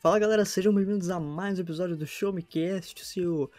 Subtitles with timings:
[0.00, 3.50] Fala galera, sejam bem-vindos a mais um episódio do Show Me Cast, seu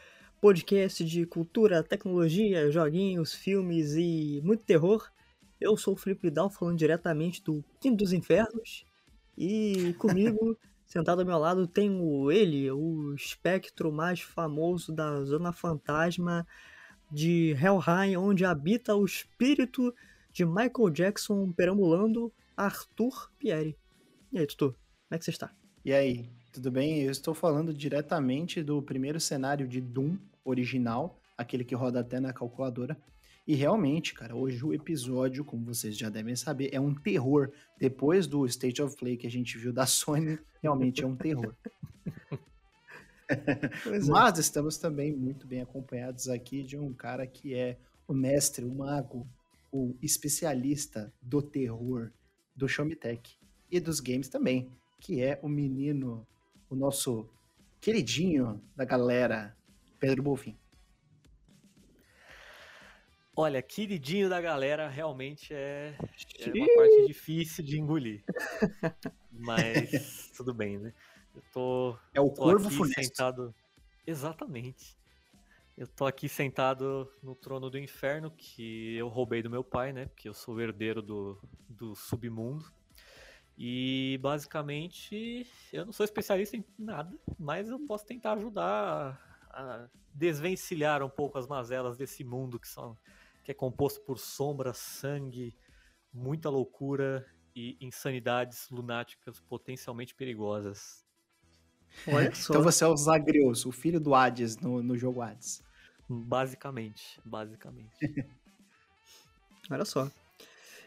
[0.42, 5.08] podcast de cultura, tecnologia, joguinhos, filmes e muito terror.
[5.60, 8.84] Eu sou o Felipe Vidal, falando diretamente do Quinto dos Infernos.
[9.38, 16.44] E comigo, sentado ao meu lado, tenho ele, o espectro mais famoso da Zona Fantasma
[17.12, 19.94] de Helheim, onde habita o espírito
[20.34, 23.78] de Michael Jackson perambulando, Arthur Pierre.
[24.34, 25.61] E aí, Tutu, como é que você está?
[25.84, 27.02] E aí, tudo bem?
[27.02, 32.32] Eu estou falando diretamente do primeiro cenário de Doom original, aquele que roda até na
[32.32, 32.96] calculadora.
[33.48, 37.52] E realmente, cara, hoje o episódio, como vocês já devem saber, é um terror.
[37.80, 41.56] Depois do State of Play que a gente viu da Sony, realmente é um terror.
[43.34, 43.98] É.
[44.10, 48.76] Mas estamos também muito bem acompanhados aqui de um cara que é o mestre, o
[48.76, 49.26] mago,
[49.72, 52.12] o especialista do terror
[52.54, 53.40] do Showmetech
[53.72, 54.70] e dos games também
[55.02, 56.26] que é o menino,
[56.70, 57.28] o nosso
[57.82, 59.58] queridinho da galera,
[60.00, 60.56] Pedro Bolfin.
[63.36, 65.96] Olha, queridinho da galera realmente é,
[66.40, 68.24] é uma parte difícil de engolir.
[69.32, 70.94] Mas tudo bem, né?
[71.34, 73.02] Eu tô, é o tô corvo funesto.
[73.02, 73.56] sentado.
[74.06, 74.96] Exatamente.
[75.76, 80.06] Eu tô aqui sentado no trono do inferno que eu roubei do meu pai, né?
[80.06, 82.72] Porque eu sou o herdeiro do, do submundo.
[83.58, 91.04] E basicamente eu não sou especialista em nada, mas eu posso tentar ajudar a, desvencilhar
[91.04, 92.98] um pouco as mazelas desse mundo que são
[93.44, 95.56] que é composto por sombra, sangue,
[96.14, 101.04] muita loucura e insanidades lunáticas potencialmente perigosas.
[102.34, 102.54] Só.
[102.54, 105.64] Então você é o Zagreus, o filho do Hades no, no jogo Hades.
[106.08, 107.96] Basicamente, basicamente.
[109.70, 110.10] Olha só.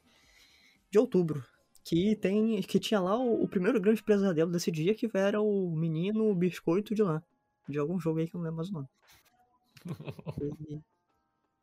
[0.92, 1.44] de outubro,
[1.82, 5.74] que tem que tinha lá o, o primeiro grande pesadelo desse dia, que era o
[5.74, 7.20] menino biscoito de lá,
[7.68, 8.86] de algum jogo aí que eu não lembro mais o nome.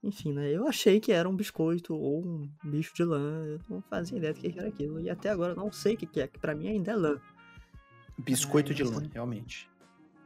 [0.03, 0.51] Enfim, né?
[0.51, 3.43] Eu achei que era um biscoito ou um bicho de lã.
[3.45, 4.99] Eu não fazia ideia do que era aquilo.
[4.99, 7.19] E até agora eu não sei o que é, que pra mim ainda é lã.
[8.17, 9.69] Biscoito de lã, realmente.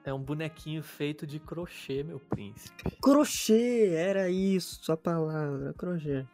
[0.04, 2.92] É um bonequinho feito de crochê, meu príncipe.
[3.02, 6.26] Crochê, era isso a palavra, crochê.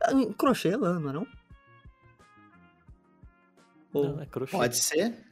[0.00, 1.26] Ah, crochê é lã, não é não?
[3.92, 4.52] Não, é crochê.
[4.52, 5.27] Pode ser.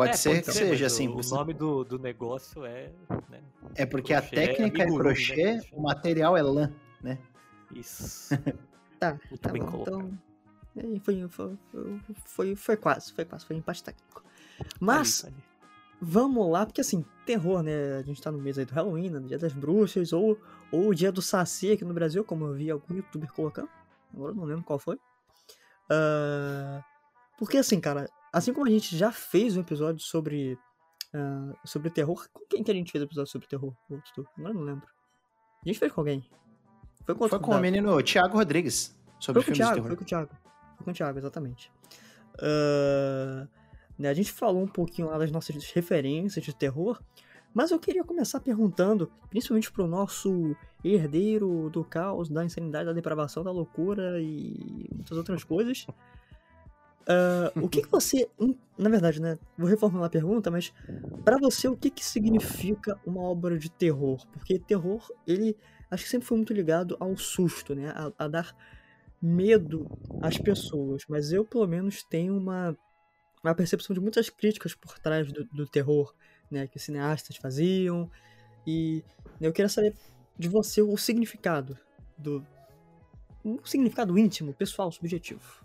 [0.00, 1.08] Pode é, ser pode que ser, seja assim.
[1.08, 1.34] O, você...
[1.34, 2.90] nome do, do negócio é.
[3.28, 3.42] Né,
[3.74, 6.72] é porque crochê, a técnica é, é crochê, né, o material é lã,
[7.02, 7.18] né?
[7.74, 8.34] Isso.
[8.98, 10.18] tá, Muito tá bem bom, então.
[11.02, 11.58] Foi, foi,
[12.24, 14.24] foi, foi, quase, foi quase, foi empate técnico.
[14.80, 15.44] Mas, ali, ali.
[16.00, 17.98] vamos lá, porque assim, terror, né?
[17.98, 20.40] A gente tá no mês aí do Halloween, no dia das bruxas, ou,
[20.72, 23.68] ou o dia do Saci aqui no Brasil, como eu vi algum youtuber colocando.
[24.14, 24.96] Agora eu não lembro qual foi.
[25.90, 26.82] Uh,
[27.36, 30.58] porque assim, cara, Assim como a gente já fez um episódio sobre.
[31.12, 32.28] Uh, sobre terror.
[32.32, 33.74] Com quem que a gente fez um episódio sobre terror?
[34.38, 34.86] Agora não lembro.
[35.64, 36.24] A gente fez com alguém.
[37.04, 38.96] Foi com, foi com o menino Thiago Rodrigues.
[39.18, 40.30] Sobre foi com o Thiago, foi com o Thiago.
[40.76, 41.72] Foi com o Thiago, exatamente.
[42.36, 43.48] Uh,
[43.98, 47.00] né, a gente falou um pouquinho lá das nossas referências de terror.
[47.52, 53.42] Mas eu queria começar perguntando, principalmente pro nosso herdeiro do caos, da insanidade, da depravação,
[53.42, 55.84] da loucura e muitas outras coisas.
[57.02, 58.28] Uh, o que, que você.
[58.76, 59.38] Na verdade, né?
[59.56, 60.72] Vou reformular a pergunta, mas
[61.24, 64.24] para você, o que, que significa uma obra de terror?
[64.32, 65.56] Porque terror, ele
[65.90, 67.90] acho que sempre foi muito ligado ao susto, né?
[67.90, 68.56] A, a dar
[69.20, 69.90] medo
[70.22, 71.04] às pessoas.
[71.08, 72.76] Mas eu, pelo menos, tenho uma,
[73.42, 76.14] uma percepção de muitas críticas por trás do, do terror,
[76.50, 76.66] né?
[76.66, 78.10] Que os cineastas faziam.
[78.66, 79.02] E
[79.40, 79.94] eu queria saber
[80.38, 81.78] de você o significado
[82.16, 82.44] do.
[83.42, 85.60] Um significado íntimo, pessoal, subjetivo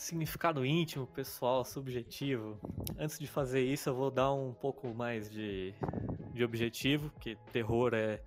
[0.00, 2.58] significado íntimo, pessoal, subjetivo.
[2.98, 5.74] Antes de fazer isso, eu vou dar um pouco mais de,
[6.32, 8.22] de objetivo, que terror é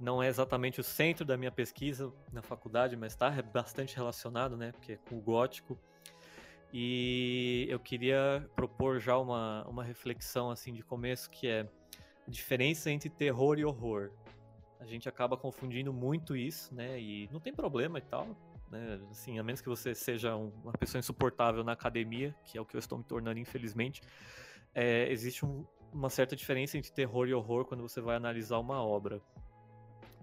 [0.00, 4.72] não é exatamente o centro da minha pesquisa na faculdade, mas está bastante relacionado, né?
[4.72, 5.78] Porque é com o gótico.
[6.72, 11.68] E eu queria propor já uma, uma reflexão assim de começo que é
[12.26, 14.10] a diferença entre terror e horror.
[14.80, 16.98] A gente acaba confundindo muito isso, né?
[17.00, 18.26] E não tem problema e tal
[18.72, 18.98] né?
[19.10, 22.74] Assim, a menos que você seja uma pessoa insuportável na academia, que é o que
[22.74, 24.00] eu estou me tornando, infelizmente,
[24.74, 28.82] é, existe um, uma certa diferença entre terror e horror quando você vai analisar uma
[28.82, 29.20] obra.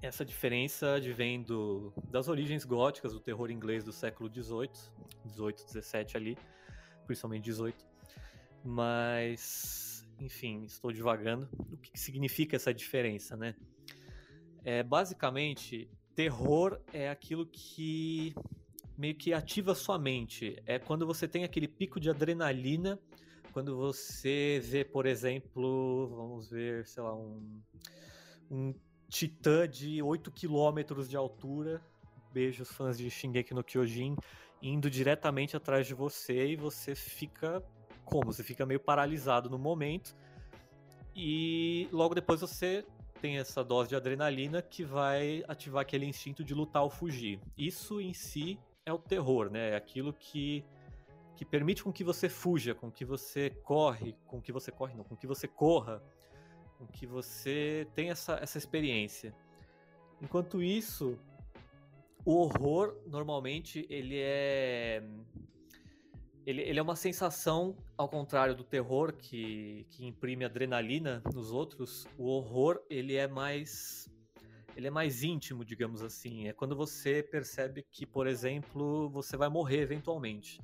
[0.01, 4.71] essa diferença advém do, das origens góticas do terror inglês do século XVIII,
[5.25, 6.37] 18, 17 ali,
[7.05, 7.85] principalmente 18.
[8.63, 11.47] Mas, enfim, estou divagando.
[11.71, 13.55] O que significa essa diferença, né?
[14.63, 15.89] É, basicamente,
[16.19, 18.35] terror é aquilo que
[18.97, 20.61] meio que ativa sua mente.
[20.65, 22.99] É quando você tem aquele pico de adrenalina,
[23.53, 27.61] quando você vê, por exemplo, vamos ver, sei lá, um,
[28.51, 28.75] um
[29.07, 31.81] titã de 8 km de altura.
[32.33, 34.17] Beijos, fãs de Shingeki no Kyojin,
[34.61, 37.63] indo diretamente atrás de você e você fica
[38.03, 38.33] como?
[38.33, 40.13] Você fica meio paralisado no momento.
[41.15, 42.85] E logo depois você
[43.21, 47.39] tem essa dose de adrenalina que vai ativar aquele instinto de lutar ou fugir.
[47.57, 49.71] Isso em si é o terror, né?
[49.71, 50.63] É aquilo que
[51.35, 55.05] que permite com que você fuja, com que você corre, com que você corre não,
[55.05, 56.03] com que você corra,
[56.77, 59.33] com que você tenha essa, essa experiência.
[60.21, 61.17] Enquanto isso,
[62.25, 65.01] o horror normalmente ele é
[66.49, 72.07] ele, ele, é uma sensação, ao contrário do terror, que, que imprime adrenalina nos outros,
[72.17, 74.09] o horror ele é mais.
[74.75, 76.47] Ele é mais íntimo, digamos assim.
[76.47, 80.59] É quando você percebe que, por exemplo, você vai morrer eventualmente.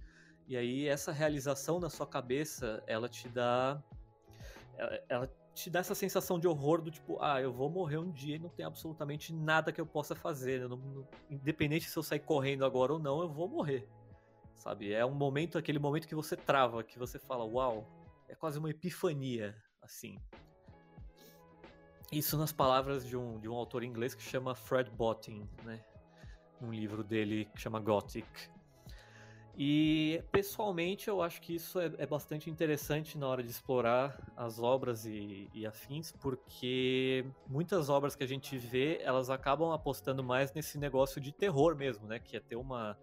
[0.48, 3.80] E aí essa realização na sua cabeça, ela te dá.
[5.08, 8.36] Ela, te dá essa sensação de horror do tipo, ah, eu vou morrer um dia
[8.36, 10.68] e não tem absolutamente nada que eu possa fazer.
[10.68, 13.88] Não, não, independente se eu sair correndo agora ou não, eu vou morrer
[14.56, 14.94] sabe?
[14.94, 17.88] É um momento, aquele momento que você trava, que você fala, uau,
[18.28, 20.18] é quase uma epifania, assim.
[22.12, 25.84] Isso nas palavras de um, de um autor inglês que chama Fred Botting, né?
[26.62, 28.26] Um livro dele que chama Gothic.
[29.58, 34.60] E pessoalmente eu acho que isso é, é bastante interessante na hora de explorar as
[34.60, 40.54] obras e, e, afins, porque muitas obras que a gente vê elas acabam apostando mais
[40.54, 42.20] nesse negócio de terror mesmo, né?
[42.20, 42.98] Que é ter uma,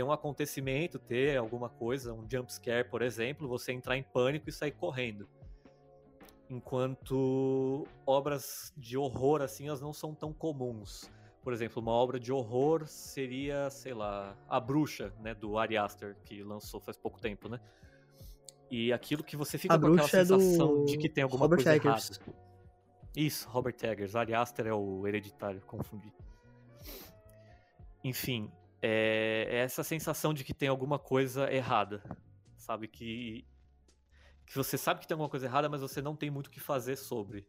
[0.00, 4.48] ter um acontecimento, ter alguma coisa, um jump scare, por exemplo, você entrar em pânico
[4.48, 5.28] e sair correndo.
[6.48, 11.10] Enquanto obras de horror assim, elas não são tão comuns.
[11.42, 16.16] Por exemplo, uma obra de horror seria, sei lá, A Bruxa, né, do Ari Aster,
[16.24, 17.60] que lançou faz pouco tempo, né?
[18.70, 21.58] E aquilo que você fica a com aquela é sensação de que tem alguma Robert
[21.58, 22.10] coisa Eggers.
[22.10, 22.34] errada.
[23.14, 24.16] Isso, Robert Eggers.
[24.16, 26.10] Ari Aster é o hereditário, confundi.
[28.02, 28.50] Enfim,
[28.82, 32.02] é, é essa sensação de que tem alguma coisa errada,
[32.56, 32.88] sabe?
[32.88, 33.46] Que,
[34.46, 36.60] que você sabe que tem alguma coisa errada, mas você não tem muito o que
[36.60, 37.46] fazer sobre.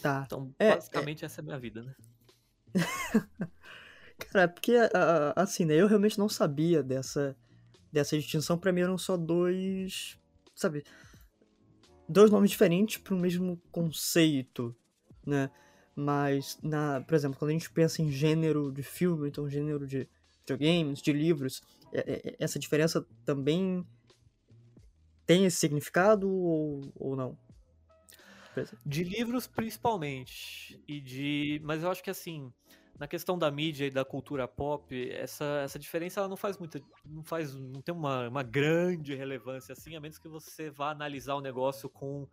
[0.00, 0.22] Tá.
[0.26, 1.94] Então, É, basicamente, essa é a minha vida, né?
[4.18, 4.74] Cara, é porque,
[5.34, 7.36] assim, né, eu realmente não sabia dessa,
[7.92, 8.58] dessa distinção.
[8.58, 10.18] Pra mim eram só dois,
[10.54, 10.84] sabe,
[12.08, 14.74] dois nomes diferentes para o mesmo conceito,
[15.26, 15.50] né?
[15.96, 20.06] Mas, na, por exemplo, quando a gente pensa em gênero de filme, então gênero de
[20.40, 23.82] videogames, de livros, é- é- essa diferença também
[25.24, 27.38] tem esse significado ou, ou não?
[28.84, 30.82] De livros, principalmente.
[30.86, 31.60] E de.
[31.64, 32.52] Mas eu acho que assim,
[32.98, 36.80] na questão da mídia e da cultura pop, essa, essa diferença ela não faz muita.
[37.04, 37.54] Não faz.
[37.54, 41.88] não tem uma, uma grande relevância assim, a menos que você vá analisar o negócio
[41.88, 42.26] com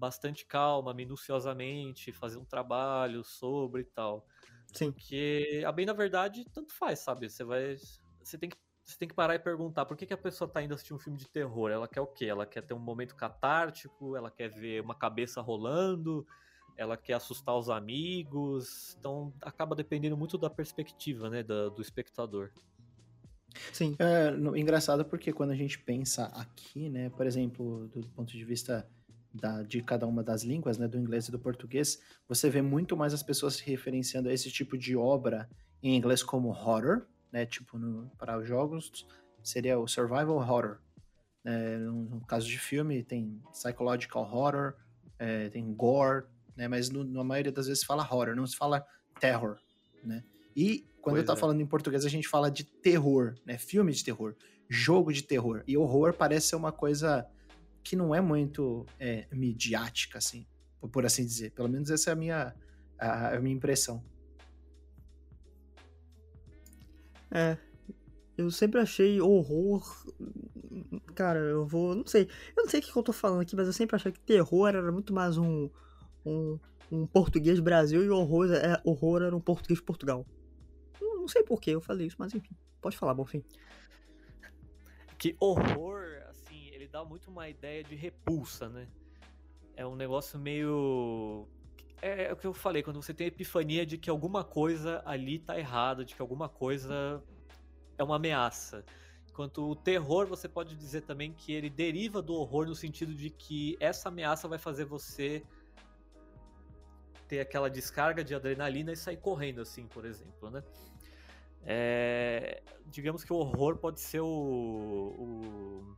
[0.00, 4.26] bastante calma, minuciosamente, fazer um trabalho sobre e tal.
[4.72, 4.90] Sim.
[4.92, 7.28] Porque, a bem na verdade, tanto faz, sabe?
[7.28, 7.76] Você vai.
[8.22, 8.56] Você tem que.
[8.82, 10.98] Você tem que parar e perguntar por que, que a pessoa tá indo assistir um
[10.98, 11.70] filme de terror?
[11.70, 12.24] Ela quer o quê?
[12.24, 14.16] Ela quer ter um momento catártico?
[14.16, 16.26] Ela quer ver uma cabeça rolando?
[16.76, 18.96] Ela quer assustar os amigos?
[18.98, 21.42] Então acaba dependendo muito da perspectiva, né?
[21.44, 22.50] da- do espectador.
[23.72, 23.94] Sim.
[23.98, 28.44] É no- engraçado porque quando a gente pensa aqui, né, por exemplo, do ponto de
[28.44, 28.88] vista
[29.32, 32.96] da- de cada uma das línguas, né, do inglês e do português, você vê muito
[32.96, 35.48] mais as pessoas se referenciando a esse tipo de obra
[35.82, 39.06] em inglês como horror, né, tipo no- para os jogos
[39.42, 40.78] seria o survival horror.
[41.42, 44.74] né, no, no caso de filme tem psychological horror,
[45.18, 48.84] é, tem gore, né, mas no- na maioria das vezes fala horror, não se fala
[49.18, 49.56] terror,
[50.04, 50.22] né?
[50.54, 51.36] E quando Pois tá é.
[51.36, 53.56] falando em português, a gente fala de terror, né?
[53.56, 54.36] Filme de terror,
[54.68, 55.62] jogo de terror.
[55.66, 57.26] E horror parece ser uma coisa
[57.90, 60.46] que não é muito é, midiática, assim,
[60.92, 61.50] por- assim dizer.
[61.50, 62.54] Pelo menos essa é a minha,
[62.96, 64.00] a, a minha impressão.
[67.32, 67.58] É.
[68.38, 69.82] Eu sempre achei horror.
[71.16, 71.96] Cara, eu vou.
[71.96, 72.28] Não sei.
[72.56, 74.20] Eu não sei o que que eu tô falando aqui, mas eu sempre achei que
[74.20, 75.68] terror era muito mais um.
[76.24, 76.60] Um,
[76.92, 80.24] um português Brasil e horror, é, horror era um português Portugal.
[81.00, 82.54] Não, não sei por que eu falei isso, mas enfim.
[82.80, 83.42] Pode falar, Bonfim.
[85.18, 85.99] Que horror,
[86.90, 88.88] dá muito uma ideia de repulsa, né?
[89.76, 91.46] É um negócio meio.
[92.02, 95.02] é, é o que eu falei, quando você tem a epifania de que alguma coisa
[95.04, 97.22] ali tá errada, de que alguma coisa
[97.96, 98.84] é uma ameaça.
[99.28, 103.30] Enquanto o terror, você pode dizer também que ele deriva do horror no sentido de
[103.30, 105.42] que essa ameaça vai fazer você
[107.28, 110.64] ter aquela descarga de adrenalina e sair correndo, assim, por exemplo, né?
[111.62, 115.96] É, digamos que o horror pode ser o, o,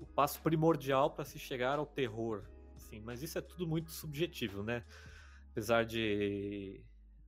[0.00, 2.44] o passo primordial para se chegar ao terror,
[2.76, 4.84] assim, mas isso é tudo muito subjetivo, né?
[5.50, 6.80] Apesar de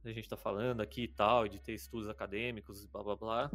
[0.04, 3.16] a gente estar tá falando aqui e tal, de ter estudos acadêmicos e blá blá
[3.16, 3.50] blá,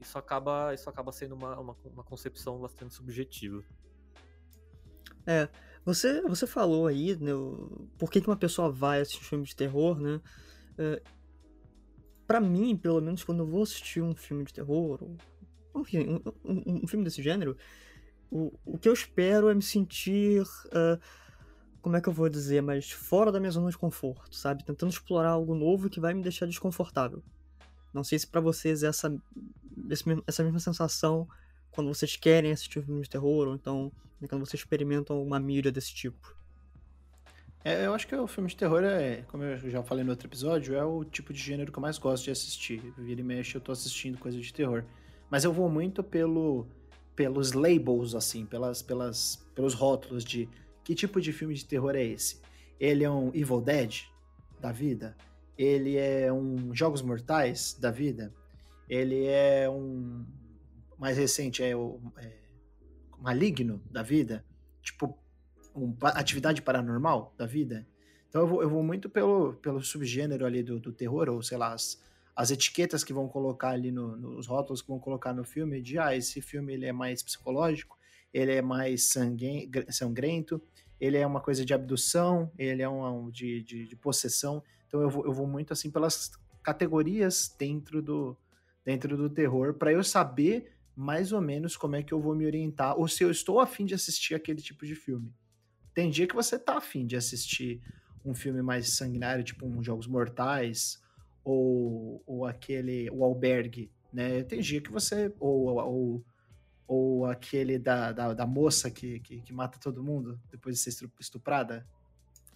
[0.00, 3.62] isso acaba, isso acaba sendo uma, uma, uma concepção bastante subjetiva.
[5.26, 5.48] É,
[5.84, 7.32] você, você falou aí, né,
[7.98, 10.20] por que, que uma pessoa vai assistir um filme de terror, né?
[10.78, 11.02] É,
[12.26, 15.16] para mim, pelo menos, quando eu vou assistir um filme de terror, ou,
[15.74, 15.82] um,
[16.44, 17.56] um, um filme desse gênero,
[18.30, 20.42] o, o que eu espero é me sentir.
[20.42, 20.98] Uh,
[21.80, 22.60] como é que eu vou dizer?
[22.60, 24.64] Mas fora da minha zona de conforto, sabe?
[24.64, 27.22] Tentando explorar algo novo que vai me deixar desconfortável.
[27.94, 29.14] Não sei se para vocês é essa,
[30.26, 31.26] essa mesma sensação
[31.70, 35.38] quando vocês querem assistir um filme de terror, ou então né, quando vocês experimentam uma
[35.38, 36.36] mídia desse tipo.
[37.64, 40.28] É, eu acho que o filme de terror é, como eu já falei no outro
[40.28, 42.92] episódio, é o tipo de gênero que eu mais gosto de assistir.
[42.96, 44.84] Vira e mexe, eu tô assistindo coisa de terror.
[45.30, 46.66] Mas eu vou muito pelo,
[47.18, 50.48] pelos labels, assim, pelas, pelas, pelos rótulos de
[50.84, 52.40] que tipo de filme de terror é esse.
[52.78, 54.04] Ele é um Evil Dead
[54.60, 55.16] da vida?
[55.56, 58.32] Ele é um Jogos Mortais da vida?
[58.88, 60.24] Ele é um
[60.96, 62.38] mais recente é o é,
[63.18, 64.44] Maligno da vida?
[64.80, 65.18] Tipo
[65.74, 67.84] um, atividade paranormal da vida.
[68.28, 71.58] Então eu vou, eu vou muito pelo, pelo subgênero ali do, do terror, ou sei
[71.58, 72.00] lá, as,
[72.38, 75.98] as etiquetas que vão colocar ali no, nos rótulos que vão colocar no filme, de
[75.98, 77.98] ah, esse filme ele é mais psicológico,
[78.32, 80.62] ele é mais sangue, sangrento,
[81.00, 84.62] ele é uma coisa de abdução, ele é um, de, de, de, possessão.
[84.86, 86.30] Então eu vou, eu vou muito assim pelas
[86.62, 88.36] categorias dentro do,
[88.84, 92.46] dentro do terror, para eu saber mais ou menos como é que eu vou me
[92.46, 95.34] orientar, ou se eu estou afim de assistir aquele tipo de filme.
[95.92, 97.82] Tem dia que você tá afim de assistir
[98.24, 101.02] um filme mais sanguinário, tipo um Jogos Mortais,
[101.48, 104.42] ou, ou aquele, o Albergue, né?
[104.42, 106.24] Tem dia que você, ou, ou,
[106.86, 111.10] ou aquele da, da, da moça que, que, que, mata todo mundo depois de ser
[111.18, 111.86] estuprada.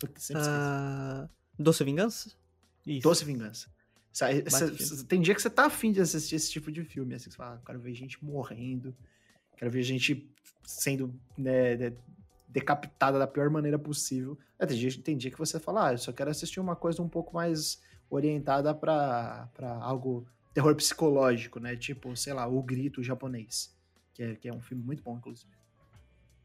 [0.04, 2.32] Uh, Doce Vingança?
[2.86, 3.02] Isso.
[3.02, 3.70] Doce Vingança.
[5.08, 7.54] tem dia que você tá afim de assistir esse tipo de filme, assim, você fala,
[7.54, 8.94] ah, quero ver gente morrendo,
[9.56, 10.30] quero ver gente
[10.64, 11.94] sendo né
[12.46, 14.38] decapitada da pior maneira possível.
[14.58, 17.00] É, tem, dia, tem dia que você fala, ah, eu só quero assistir uma coisa
[17.00, 17.80] um pouco mais
[18.16, 19.48] orientada para
[19.80, 21.76] algo terror psicológico, né?
[21.76, 23.74] Tipo, sei lá, O Grito japonês,
[24.12, 25.50] que é, que é um filme muito bom, inclusive.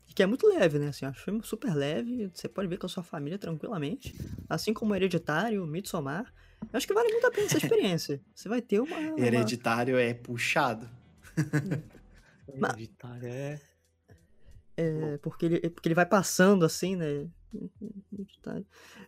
[0.08, 0.88] E que é muito leve, né?
[0.88, 4.16] Assim, é um filme super leve, você pode ver com a sua família tranquilamente,
[4.50, 6.34] assim como Hereditário, Midsommar.
[6.62, 8.22] Eu acho que vale muito a pena essa experiência.
[8.34, 8.98] Você vai ter uma...
[8.98, 9.20] uma...
[9.20, 10.90] Hereditário é puxado.
[12.48, 13.62] Hereditário é...
[14.80, 17.28] É, porque, ele, porque ele vai passando assim, né?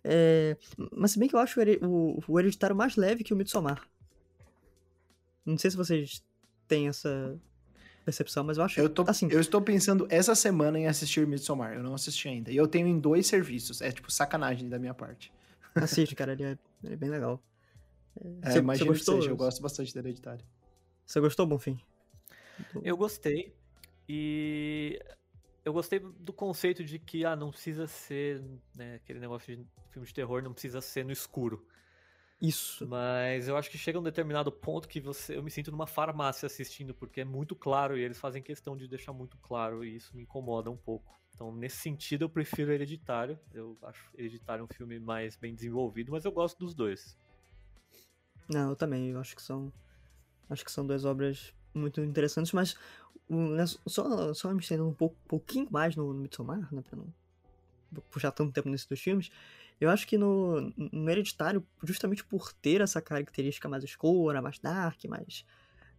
[0.03, 0.57] É,
[0.91, 3.87] mas se bem que eu acho o, o Hereditário mais leve que o Midsommar.
[5.45, 6.23] Não sei se vocês
[6.67, 7.39] têm essa
[8.05, 9.27] percepção, mas eu acho eu tô, assim.
[9.31, 11.73] Eu estou pensando essa semana em assistir Midsommar.
[11.73, 12.51] Eu não assisti ainda.
[12.51, 13.81] E eu tenho em dois serviços.
[13.81, 15.31] É tipo sacanagem da minha parte.
[15.75, 16.33] Assiste, cara.
[16.33, 17.41] Ele é, ele é bem legal.
[18.43, 19.15] É, você, você gostou?
[19.15, 20.43] Seja, eu gosto bastante do Hereditário.
[21.05, 21.79] Você gostou, Bonfim?
[22.83, 23.53] Eu gostei.
[24.07, 24.99] E
[25.63, 28.41] eu gostei do conceito de que ah, não precisa ser
[28.75, 31.65] né, aquele negócio de filme de terror, não precisa ser no escuro.
[32.41, 32.87] Isso.
[32.87, 36.45] Mas eu acho que chega um determinado ponto que você, eu me sinto numa farmácia
[36.45, 40.15] assistindo, porque é muito claro e eles fazem questão de deixar muito claro e isso
[40.15, 41.19] me incomoda um pouco.
[41.33, 43.37] Então, nesse sentido, eu prefiro Hereditário.
[43.53, 47.17] Eu acho Hereditário um filme mais bem desenvolvido, mas eu gosto dos dois.
[48.47, 49.11] Não, eu também.
[49.11, 49.71] Eu acho que são,
[50.49, 52.75] acho que são duas obras muito interessantes, mas
[53.87, 57.13] só, só me estendendo um pouco, pouquinho mais no, no Midsommar, né, pra não
[58.11, 59.31] puxar tanto tempo nesses dois filmes,
[59.79, 65.03] eu acho que no, no Hereditário, justamente por ter essa característica mais escura, mais dark,
[65.05, 65.45] mais,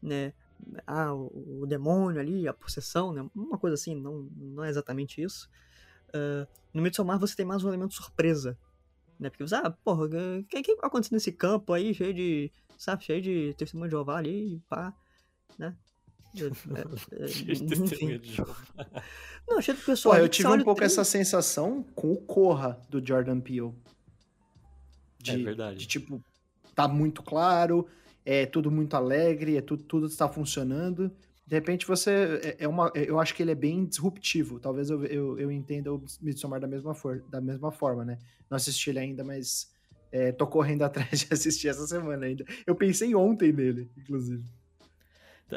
[0.02, 0.32] né,
[0.86, 5.22] ah, o, o demônio ali, a possessão, né, uma coisa assim, não, não é exatamente
[5.22, 5.48] isso.
[6.08, 8.58] Uh, no Midsommar você tem mais um elemento surpresa,
[9.18, 12.52] né, porque você, ah, porra, o que, que vai acontecer nesse campo aí, cheio de,
[12.76, 14.94] sabe, cheio de testemunho de Jeová ali, pá,
[15.58, 15.76] né,
[19.48, 20.14] não, achei que o pessoal.
[20.14, 23.72] Pô, eu tive um pouco essa sensação com o Corra do Jordan Peele.
[25.18, 25.78] De, é verdade.
[25.78, 26.22] De tipo,
[26.74, 27.86] tá muito claro,
[28.24, 31.10] é tudo muito alegre, é tudo, tudo está funcionando.
[31.46, 32.40] De repente você.
[32.42, 34.60] É, é uma, eu acho que ele é bem disruptivo.
[34.60, 38.18] Talvez eu, eu, eu entenda o Midsommar da mesma, for, da mesma forma, né?
[38.48, 39.68] Não assisti ele ainda, mas
[40.12, 42.44] É, tô correndo atrás de assistir essa semana ainda.
[42.66, 44.44] Eu pensei ontem nele, inclusive.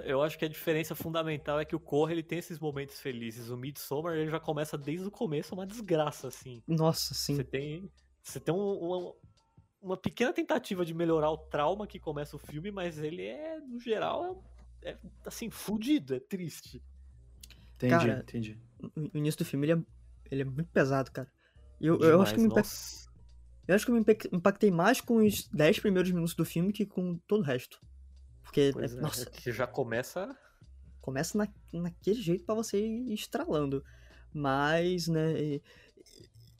[0.01, 3.49] Eu acho que a diferença fundamental é que o Corra ele tem esses momentos felizes.
[3.49, 6.61] O Midsommar ele já começa desde o começo uma desgraça, assim.
[6.67, 7.35] Nossa, sim.
[7.35, 9.13] Você tem, você tem um, uma,
[9.81, 13.79] uma pequena tentativa de melhorar o trauma que começa o filme, mas ele é, no
[13.79, 14.43] geral,
[14.81, 16.81] é, é assim, fudido, é triste.
[17.75, 18.59] Entendi, Cara, entendi.
[18.95, 19.83] O início do filme ele é,
[20.31, 21.31] ele é muito pesado, cara.
[21.81, 23.09] E eu, eu Demais, acho que me impact- nossa.
[23.67, 26.71] eu acho que eu me impact- impactei mais com os 10 primeiros minutos do filme
[26.71, 27.79] que com todo o resto.
[28.43, 30.37] Porque, Pois é- é, nossa, que já começa.
[31.01, 33.83] começa na, naquele jeito pra você ir estralando.
[34.33, 35.59] Mas, né,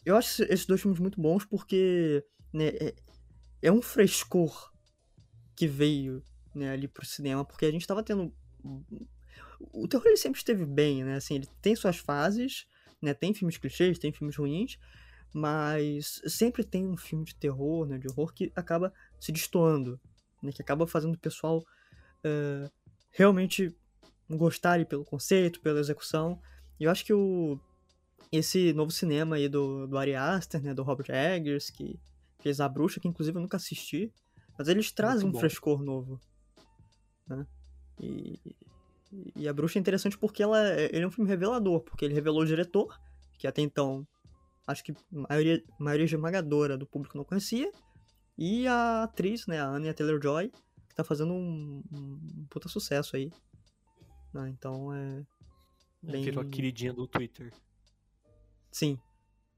[0.06, 2.96] eu acho esse- esses dois filmes muito bons porque, né, é,
[3.64, 4.72] é um frescor
[5.56, 6.24] que veio,
[6.54, 8.34] né, ali pro cinema, porque a gente tava tendo...
[9.72, 12.68] O terror ele sempre esteve bem, né, assim, ele tem suas fases,
[13.02, 14.78] né, tem filmes clichês, tem filmes ruins,
[15.34, 20.00] mas sempre tem um filme de terror, né, de horror que acaba se destoando,
[20.44, 21.64] né, que acaba fazendo o pessoal
[22.24, 22.70] eh,
[23.12, 23.74] realmente
[24.30, 26.40] gostar pelo conceito, pela execução.
[26.80, 27.60] E eu acho que o
[28.32, 32.00] esse novo cinema aí do, do Ari Aster, né, do Robert Eggers, que
[32.42, 34.12] fez A Bruxa, que inclusive eu nunca assisti,
[34.58, 36.20] mas eles trazem um frescor novo,
[37.28, 37.46] né?
[38.00, 38.40] E,
[39.36, 40.60] e A Bruxa é interessante porque ela,
[40.92, 43.00] ele é um filme revelador, porque ele revelou o diretor,
[43.38, 44.06] que até então
[44.66, 44.96] acho que a
[45.30, 47.72] maioria, a maioria esmagadora do público não conhecia,
[48.38, 50.52] e a atriz, né, a Anya Taylor-Joy,
[50.90, 53.32] que tá fazendo um, um puta sucesso aí.
[54.34, 54.50] né?
[54.50, 55.26] Então é...
[56.02, 57.54] Bem- Virou a queridinha do Twitter.
[58.72, 59.00] Sim,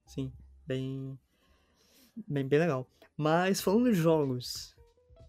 [0.06, 0.32] sim,
[0.68, 1.18] bem,
[2.28, 2.88] bem, bem legal.
[3.18, 4.76] Mas falando de jogos,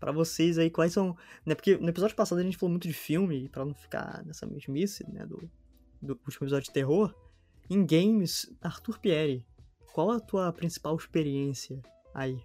[0.01, 2.93] pra vocês aí, quais são, né, porque no episódio passado a gente falou muito de
[2.93, 5.49] filme, pra não ficar nessa mesmice, né, do,
[6.03, 7.15] do último episódio de terror,
[7.71, 9.47] em games, Arthur Pieri,
[9.95, 11.81] qual a tua principal experiência
[12.13, 12.39] aí?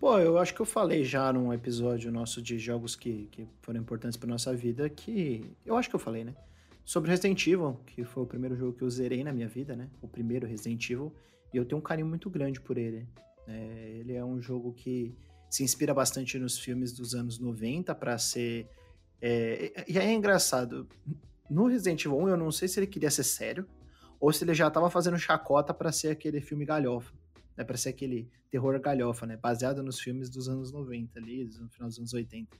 [0.00, 3.78] Pô, eu acho que eu falei já num episódio nosso de jogos que, que foram
[3.78, 5.54] importantes pra nossa vida, que.
[5.64, 6.34] Eu acho que eu falei, né?
[6.86, 9.90] Sobre Resident Evil, que foi o primeiro jogo que eu zerei na minha vida, né?
[10.00, 11.12] O primeiro Resident Evil.
[11.52, 13.06] E eu tenho um carinho muito grande por ele.
[13.46, 15.14] É, ele é um jogo que
[15.50, 18.70] se inspira bastante nos filmes dos anos 90 pra ser.
[19.20, 20.88] é, e é engraçado.
[21.50, 23.66] No Resident Evil 1, eu não sei se ele queria ser sério
[24.18, 27.19] ou se ele já tava fazendo chacota pra ser aquele filme galhofa
[27.60, 31.68] né, para ser aquele terror galhofa, né, baseado nos filmes dos anos 90 ali, no
[31.68, 32.56] final dos anos 80.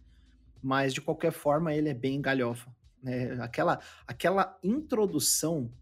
[0.63, 2.71] Mas de qualquer forma ele é bem galhofa,
[3.03, 3.33] né?
[3.41, 5.73] Aquela aquela introdução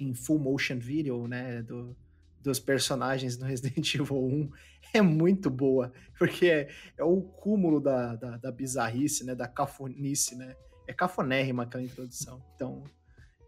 [0.00, 1.96] em full motion video, né, do,
[2.42, 4.50] dos personagens no Resident Evil 1
[4.92, 10.34] é muito boa, porque é, é o cúmulo da, da, da bizarrice, né, da cafonice,
[10.34, 10.56] né?
[10.84, 12.42] É cafonérrima aquela introdução.
[12.56, 12.82] Então,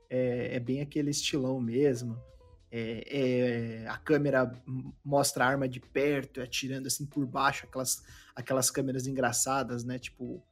[0.08, 2.16] é, é bem aquele estilão mesmo.
[2.72, 4.52] É, é, a câmera
[5.04, 8.02] mostra a arma de perto, atirando assim por baixo, aquelas,
[8.34, 9.98] aquelas câmeras engraçadas, né?
[9.98, 10.42] Tipo,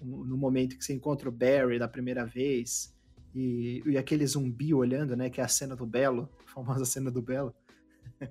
[0.00, 2.94] no momento que você encontra o Barry da primeira vez,
[3.36, 5.28] e, e aquele zumbi olhando, né?
[5.28, 7.54] Que é a cena do Belo, a famosa cena do Belo.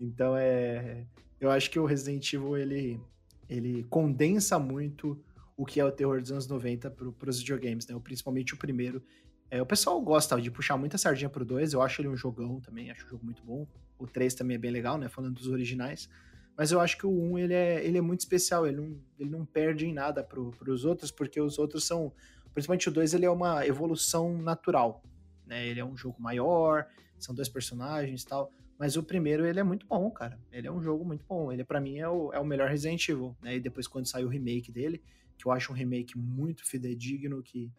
[0.00, 1.06] então é.
[1.40, 3.00] Eu acho que o Resident Evil ele,
[3.48, 5.22] ele condensa muito
[5.56, 7.96] o que é o terror dos anos 90 para os videogames, né?
[8.02, 9.00] Principalmente o primeiro.
[9.50, 12.60] É, o pessoal gosta de puxar muita sardinha pro 2, eu acho ele um jogão
[12.60, 13.66] também, acho o jogo muito bom.
[13.98, 15.08] O 3 também é bem legal, né?
[15.08, 16.08] Falando dos originais.
[16.56, 19.30] Mas eu acho que o 1 ele é, ele é muito especial, ele não, ele
[19.30, 22.12] não perde em nada pro, pros outros, porque os outros são.
[22.52, 25.02] Principalmente o 2 ele é uma evolução natural.
[25.46, 25.66] Né?
[25.66, 26.86] Ele é um jogo maior,
[27.18, 28.50] são dois personagens e tal.
[28.78, 30.38] Mas o primeiro ele é muito bom, cara.
[30.50, 31.52] Ele é um jogo muito bom.
[31.52, 33.36] Ele, para mim, é o, é o melhor Resident Evil.
[33.42, 33.56] Né?
[33.56, 35.02] E depois, quando saiu o remake dele,
[35.36, 37.70] que eu acho um remake muito fidedigno, que,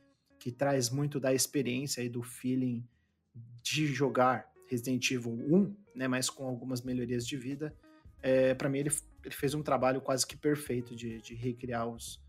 [0.48, 2.82] que traz muito da experiência e do feeling
[3.62, 6.08] de jogar Resident Evil 1, né?
[6.08, 7.76] Mas com algumas melhorias de vida.
[8.24, 8.90] É, para mim, ele,
[9.26, 12.24] ele fez um trabalho quase que perfeito de, de recriar os,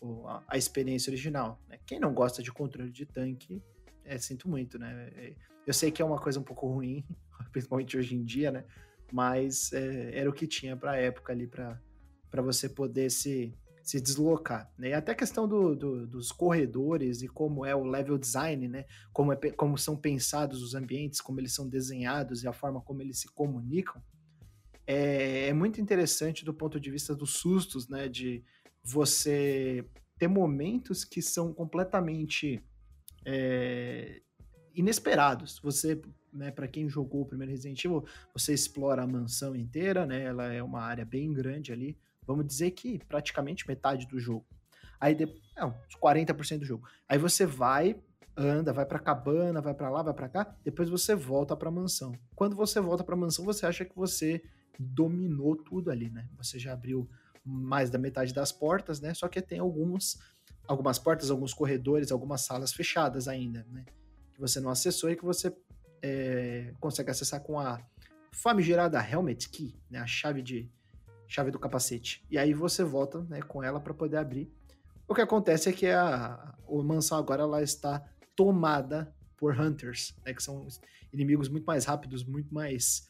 [0.00, 1.62] o- a, a experiência original.
[1.68, 1.78] Né?
[1.86, 3.62] Quem não gosta de controle de tanque,
[4.04, 5.08] é, sinto muito, né?
[5.14, 7.04] É, Eu sei que é uma coisa um pouco ruim,
[7.52, 8.64] principalmente hoje em dia, né?
[9.12, 11.80] Mas é, era o que tinha pra época ali pra
[12.42, 14.70] você poder se, se deslocar.
[14.78, 14.90] Né?
[14.90, 18.84] E até a questão do, do- dos corredores e como é o level design, né?
[19.12, 23.02] Como, é como são pensados os ambientes, como eles são desenhados e a forma como
[23.02, 24.02] eles se comunicam,
[24.86, 28.08] é, é muito interessante do ponto de vista dos sustos, né?
[28.08, 28.44] De
[28.82, 29.84] você
[30.18, 32.62] ter momentos que são completamente
[33.24, 34.20] é,
[34.74, 35.58] inesperados.
[35.62, 36.00] Você,
[36.32, 40.22] né, para quem jogou o primeiro Resident Evil, você explora a mansão inteira, né?
[40.24, 41.98] Ela é uma área bem grande ali.
[42.30, 44.46] Vamos dizer que praticamente metade do jogo.
[45.00, 46.86] Aí depois, não, uns 40% do jogo.
[47.08, 48.00] Aí você vai,
[48.36, 52.12] anda, vai pra cabana, vai pra lá, vai pra cá, depois você volta pra mansão.
[52.36, 54.40] Quando você volta pra mansão, você acha que você
[54.78, 56.28] dominou tudo ali, né?
[56.36, 57.10] Você já abriu
[57.44, 59.12] mais da metade das portas, né?
[59.12, 60.16] Só que tem alguns,
[60.68, 63.84] algumas portas, alguns corredores, algumas salas fechadas ainda, né?
[64.32, 65.52] Que você não acessou e que você
[66.00, 67.84] é, consegue acessar com a
[68.30, 69.98] famigerada Helmet Key, né?
[69.98, 70.70] A chave de
[71.30, 72.24] chave do capacete.
[72.28, 74.52] E aí você volta, né, com ela para poder abrir.
[75.06, 80.34] O que acontece é que a, a mansão agora ela está tomada por hunters, né,
[80.34, 80.66] que são
[81.12, 83.08] inimigos muito mais rápidos, muito mais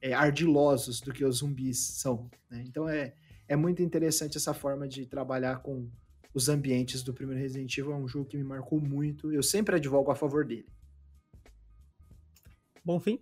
[0.00, 2.30] é, ardilosos do que os zumbis são.
[2.48, 2.62] Né?
[2.64, 3.12] Então é,
[3.48, 5.90] é muito interessante essa forma de trabalhar com
[6.32, 7.92] os ambientes do primeiro Resident Evil.
[7.92, 9.32] É um jogo que me marcou muito.
[9.32, 10.68] Eu sempre advogo a favor dele.
[12.84, 13.20] Bom fim?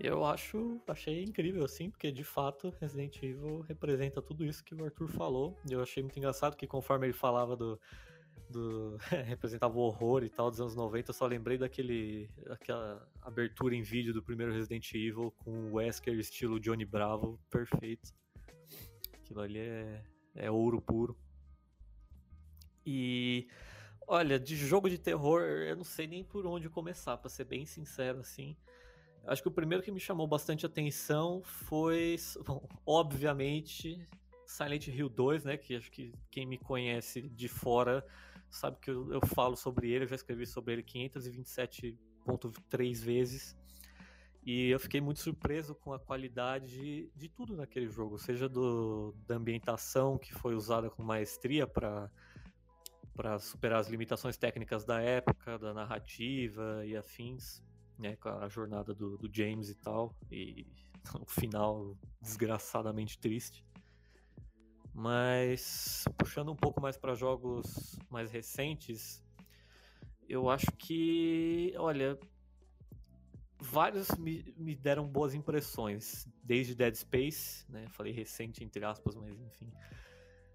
[0.00, 4.84] Eu acho, achei incrível assim, porque de fato Resident Evil representa tudo isso que o
[4.84, 5.58] Arthur falou.
[5.68, 7.80] Eu achei muito engraçado que conforme ele falava do,
[8.48, 13.74] do representava o horror e tal dos anos 90, eu só lembrei daquele aquela abertura
[13.74, 18.12] em vídeo do primeiro Resident Evil com o Wesker estilo Johnny Bravo, perfeito.
[19.14, 20.04] Aquilo ali é,
[20.36, 21.18] é ouro puro.
[22.86, 23.48] E
[24.06, 27.66] olha, de jogo de terror, eu não sei nem por onde começar, para ser bem
[27.66, 28.56] sincero assim.
[29.28, 34.08] Acho que o primeiro que me chamou bastante atenção foi, bom, obviamente,
[34.46, 35.58] Silent Hill 2, né?
[35.58, 38.02] Que acho que quem me conhece de fora
[38.50, 43.54] sabe que eu, eu falo sobre ele, eu já escrevi sobre ele 527.3 vezes.
[44.42, 49.14] E eu fiquei muito surpreso com a qualidade de, de tudo naquele jogo, seja do,
[49.26, 52.10] da ambientação que foi usada com maestria para
[53.14, 57.60] para superar as limitações técnicas da época, da narrativa e afins,
[57.98, 60.66] né, com a jornada do, do James e tal, e
[61.20, 63.64] o final desgraçadamente triste.
[64.94, 69.22] Mas puxando um pouco mais para jogos mais recentes,
[70.28, 72.18] eu acho que, olha,
[73.60, 77.86] vários me, me, deram boas impressões, desde Dead Space, né?
[77.90, 79.70] Falei recente entre aspas, mas enfim.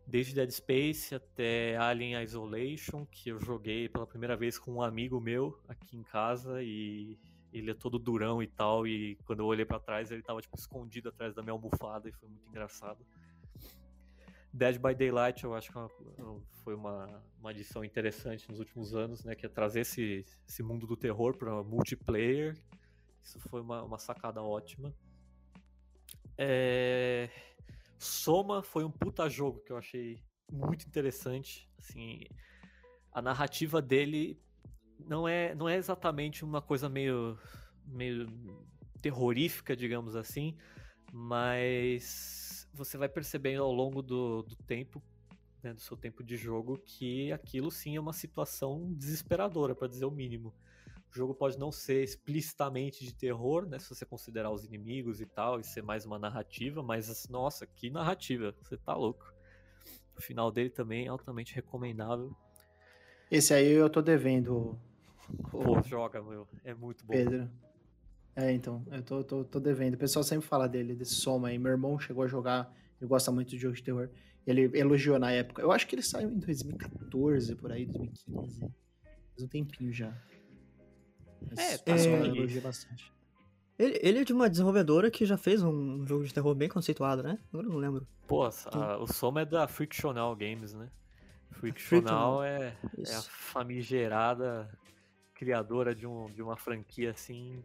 [0.05, 5.19] Desde Dead Space até Alien Isolation, que eu joguei pela primeira vez com um amigo
[5.19, 7.17] meu aqui em casa e
[7.53, 10.57] ele é todo durão e tal, e quando eu olhei para trás ele tava tipo
[10.57, 13.05] escondido atrás da minha almofada e foi muito engraçado.
[14.53, 15.87] Dead by Daylight eu acho que é
[16.63, 19.35] foi uma, uma adição interessante nos últimos anos, né?
[19.35, 22.55] Que é trazer esse, esse mundo do terror para multiplayer.
[23.21, 24.93] Isso foi uma, uma sacada ótima.
[26.37, 27.29] É...
[27.97, 31.67] Soma foi um puta jogo que eu achei muito interessante.
[31.79, 32.25] Assim,
[33.11, 34.39] a narrativa dele
[35.07, 37.37] não é, não é exatamente uma coisa meio,
[37.85, 38.27] meio
[39.01, 40.55] terrorífica, digamos assim,
[41.11, 45.01] mas você vai percebendo ao longo do, do tempo,
[45.61, 50.05] né, do seu tempo de jogo, que aquilo sim é uma situação desesperadora, para dizer
[50.05, 50.53] o mínimo.
[51.11, 55.25] O jogo pode não ser explicitamente de terror, né, se você considerar os inimigos e
[55.25, 59.31] tal, e ser mais uma narrativa, mas nossa, que narrativa, você tá louco.
[60.17, 62.35] O final dele também é altamente recomendável.
[63.29, 64.79] Esse aí eu tô devendo.
[65.49, 66.47] Pô, joga, meu.
[66.63, 67.13] É muito bom.
[67.13, 67.49] Pedro.
[68.35, 69.93] É, então, eu tô, tô, tô devendo.
[69.93, 71.59] O pessoal sempre fala dele, desse Soma aí.
[71.59, 74.09] Meu irmão chegou a jogar, ele gosta muito de jogos de terror.
[74.45, 75.61] Ele elogiou na época.
[75.61, 78.59] Eu acho que ele saiu em 2014, por aí, 2015.
[78.59, 80.13] Faz um tempinho já.
[81.49, 82.27] Mas é, tá é...
[82.27, 83.11] elogia bastante.
[83.77, 87.23] Ele, ele é de uma desenvolvedora que já fez um jogo de terror bem conceituado,
[87.23, 87.39] né?
[87.51, 88.07] Agora eu não lembro.
[88.27, 90.89] Pô, a, o Soma é da Frictional Games, né?
[91.51, 94.69] Frictional, é, é a famigerada
[95.43, 97.63] criadora de, um, de uma franquia assim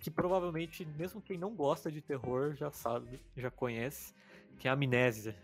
[0.00, 4.14] que provavelmente mesmo quem não gosta de terror já sabe, já conhece,
[4.58, 5.34] que é a Amnésia.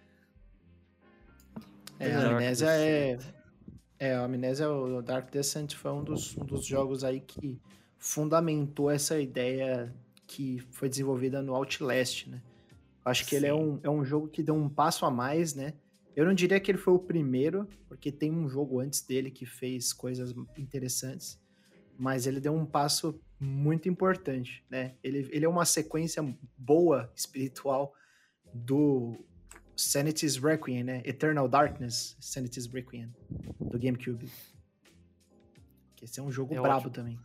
[1.99, 3.19] É, a Amnésia é
[3.99, 7.61] é, a Amnésia, o Dark Descent foi um dos, um dos jogos aí que
[7.97, 9.95] fundamentou essa ideia
[10.27, 12.43] que foi desenvolvida no Outlast, né?
[13.05, 13.37] Acho que Sim.
[13.37, 15.75] ele é um, é um jogo que deu um passo a mais, né?
[16.17, 19.45] Eu não diria que ele foi o primeiro, porque tem um jogo antes dele que
[19.45, 21.41] fez coisas interessantes,
[21.99, 24.95] mas ele deu um passo muito importante, né?
[25.03, 26.23] Ele, ele é uma sequência
[26.57, 27.95] boa espiritual
[28.53, 29.17] do
[29.77, 31.03] Sanity's Requiem, né?
[31.05, 33.13] Eternal Darkness, Sanity's Requiem,
[33.61, 34.31] do GameCube.
[35.97, 36.93] Que esse é um jogo é brabo ótimo.
[36.93, 37.19] também.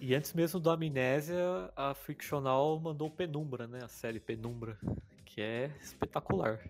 [0.00, 3.80] E antes mesmo do Amnésia, a Frictional mandou Penumbra, né?
[3.82, 4.78] A série Penumbra,
[5.24, 6.60] que é espetacular.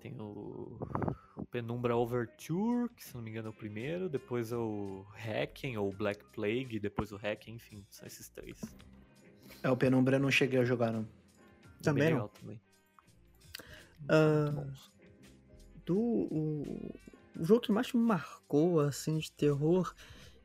[0.00, 0.78] Tem o
[1.50, 5.92] Penumbra Overture, que se não me engano é o primeiro, depois é o Hacking ou
[5.92, 8.60] Black Plague, depois o Hacking, enfim, são esses três.
[9.62, 11.08] É, o Penumbra eu não cheguei a jogar, não.
[11.82, 12.28] Também não.
[12.28, 12.60] Também.
[14.02, 14.70] Uh,
[15.84, 16.94] do, o,
[17.38, 19.94] o, jogo que mais me marcou, assim, de terror,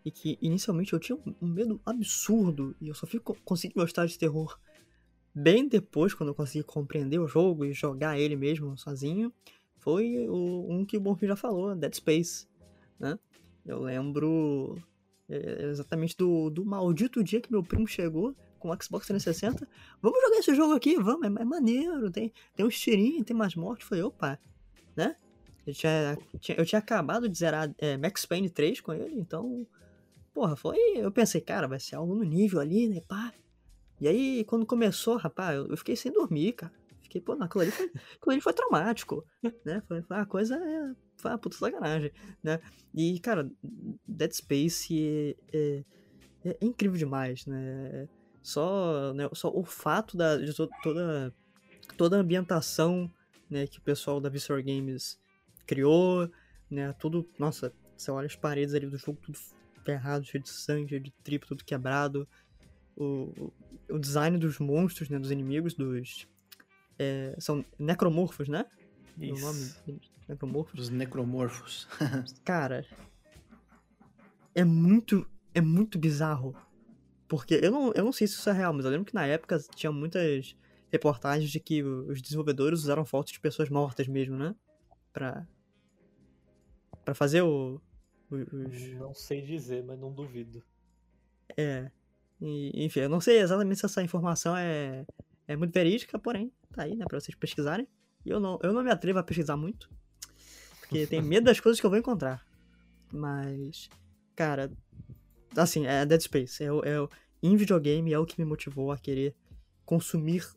[0.05, 4.17] e que inicialmente eu tinha um medo absurdo e eu só fui consegui gostar de
[4.17, 4.57] terror
[5.33, 9.33] bem depois, quando eu consegui compreender o jogo e jogar ele mesmo sozinho,
[9.77, 12.47] foi o, um que o Bonfim já falou, Dead Space,
[12.99, 13.17] né?
[13.65, 14.77] Eu lembro
[15.29, 19.67] é, exatamente do, do maldito dia que meu primo chegou com o Xbox 360.
[20.01, 23.55] Vamos jogar esse jogo aqui, vamos, é, é maneiro, tem, tem uns tirinhos, tem mais
[23.55, 23.87] mortes.
[23.87, 24.39] Falei, opa,
[24.95, 25.15] né?
[25.65, 26.17] Eu tinha,
[26.57, 29.65] eu tinha acabado de zerar é, Max Payne 3 com ele, então,
[30.33, 30.77] porra, foi.
[30.95, 33.01] Eu pensei, cara, vai ser algo no nível ali, né?
[33.07, 33.33] Pá.
[34.01, 36.73] E aí, quando começou, rapaz, eu, fiquei sem dormir, cara.
[37.03, 37.85] Fiquei, pô, aquilo ali foi,
[38.17, 39.23] aquilo ali foi traumático,
[39.63, 39.83] né?
[39.87, 42.11] Foi, foi uma coisa, é, foi uma puta sacanagem,
[42.43, 42.59] né?
[42.95, 43.47] E, cara,
[44.07, 45.83] Dead Space é,
[46.43, 48.09] é, é incrível demais, né?
[48.41, 51.31] Só, né, só o fato da, de to, toda,
[51.95, 53.07] toda a ambientação
[53.47, 55.19] né, que o pessoal da Visceral Games
[55.67, 56.27] criou,
[56.71, 56.91] né?
[56.93, 59.37] Tudo, nossa, você olha as paredes ali do jogo, tudo
[59.83, 62.27] ferrado, cheio de sangue, cheio de tripo, tudo quebrado.
[62.95, 63.51] O,
[63.89, 66.27] o design dos monstros, né, dos inimigos, dos...
[66.99, 68.65] É, são necromorfos, né?
[69.17, 69.43] Isso.
[69.43, 70.79] O nome necromorfos.
[70.79, 71.87] Os necromorfos.
[72.43, 72.85] Cara,
[74.55, 76.55] é muito, é muito bizarro.
[77.27, 79.25] Porque eu não, eu não sei se isso é real, mas eu lembro que na
[79.25, 80.55] época tinha muitas
[80.91, 84.53] reportagens de que os desenvolvedores usaram fotos de pessoas mortas mesmo, né?
[85.13, 85.47] Pra,
[87.05, 87.81] pra fazer o,
[88.29, 88.91] os...
[88.93, 90.61] Não sei dizer, mas não duvido.
[91.55, 91.89] É.
[92.41, 95.05] E, enfim, eu não sei exatamente se essa informação é,
[95.47, 97.87] é muito verídica, porém, tá aí, né, pra vocês pesquisarem.
[98.25, 99.89] E eu não, eu não me atrevo a pesquisar muito,
[100.79, 102.43] porque tenho medo das coisas que eu vou encontrar.
[103.11, 103.89] Mas,
[104.35, 104.71] cara,
[105.55, 106.63] assim, é Dead Space.
[106.63, 107.07] É, é,
[107.43, 109.35] em videogame é o que me motivou a querer
[109.85, 110.47] consumir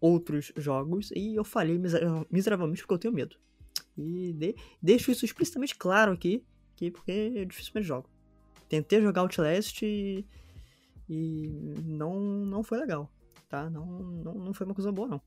[0.00, 1.80] outros jogos e eu falhei
[2.30, 3.36] miseravelmente porque eu tenho medo.
[3.96, 8.08] E de, deixo isso explicitamente claro aqui, que porque eu dificilmente jogo.
[8.68, 10.24] Tentei jogar Outlast e,
[11.08, 13.10] e não, não foi legal,
[13.48, 13.68] tá?
[13.70, 15.20] Não, não, não foi uma coisa boa, não.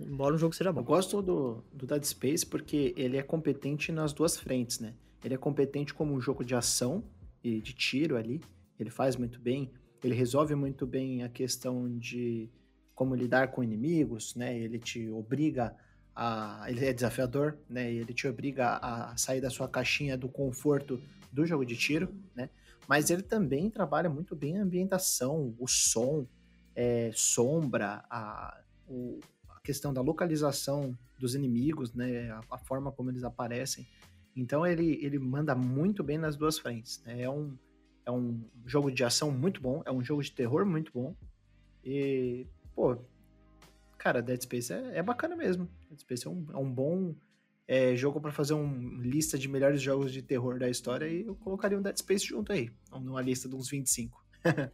[0.00, 0.80] Embora o jogo seja bom.
[0.80, 4.94] Eu gosto do, do Dead Space porque ele é competente nas duas frentes, né?
[5.24, 7.04] Ele é competente como um jogo de ação
[7.42, 8.40] e de tiro ali,
[8.78, 9.70] ele faz muito bem,
[10.02, 12.48] ele resolve muito bem a questão de
[12.94, 14.56] como lidar com inimigos, né?
[14.58, 15.74] Ele te obriga
[16.14, 17.92] a, ele é desafiador, né?
[17.92, 21.00] Ele te obriga a sair da sua caixinha do conforto
[21.30, 22.50] do jogo de tiro, né?
[22.88, 26.26] Mas ele também trabalha muito bem a ambientação, o som,
[26.74, 32.30] é, sombra, a, o, a questão da localização dos inimigos, né?
[32.30, 33.86] A, a, forma como eles aparecem.
[34.34, 37.02] Então ele, ele manda muito bem nas duas frentes.
[37.04, 37.22] Né?
[37.22, 37.56] É, um,
[38.04, 41.14] é um jogo de ação muito bom, é um jogo de terror muito bom.
[41.84, 42.96] E, pô,
[43.98, 45.68] cara, Dead Space é, é bacana mesmo.
[45.88, 47.14] Dead Space é um, é um bom
[47.66, 51.34] é, jogo para fazer uma lista de melhores jogos de terror da história e eu
[51.36, 54.24] colocaria um Dead Space junto aí, numa lista de uns 25.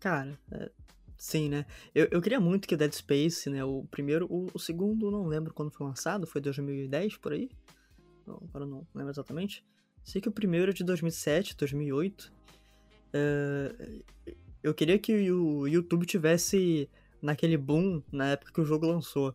[0.00, 0.70] cara, é,
[1.18, 1.66] Sim, né?
[1.92, 3.64] Eu, eu queria muito que o Dead Space, né?
[3.64, 7.50] O primeiro, o, o segundo, não lembro quando foi lançado, foi 2010 por aí?
[8.24, 9.64] Não, agora não lembro exatamente.
[10.04, 12.32] Sei que o primeiro é de 2007, 2008.
[13.08, 14.04] Uh,
[14.62, 16.88] eu queria que o YouTube tivesse
[17.20, 19.34] naquele boom na época que o jogo lançou.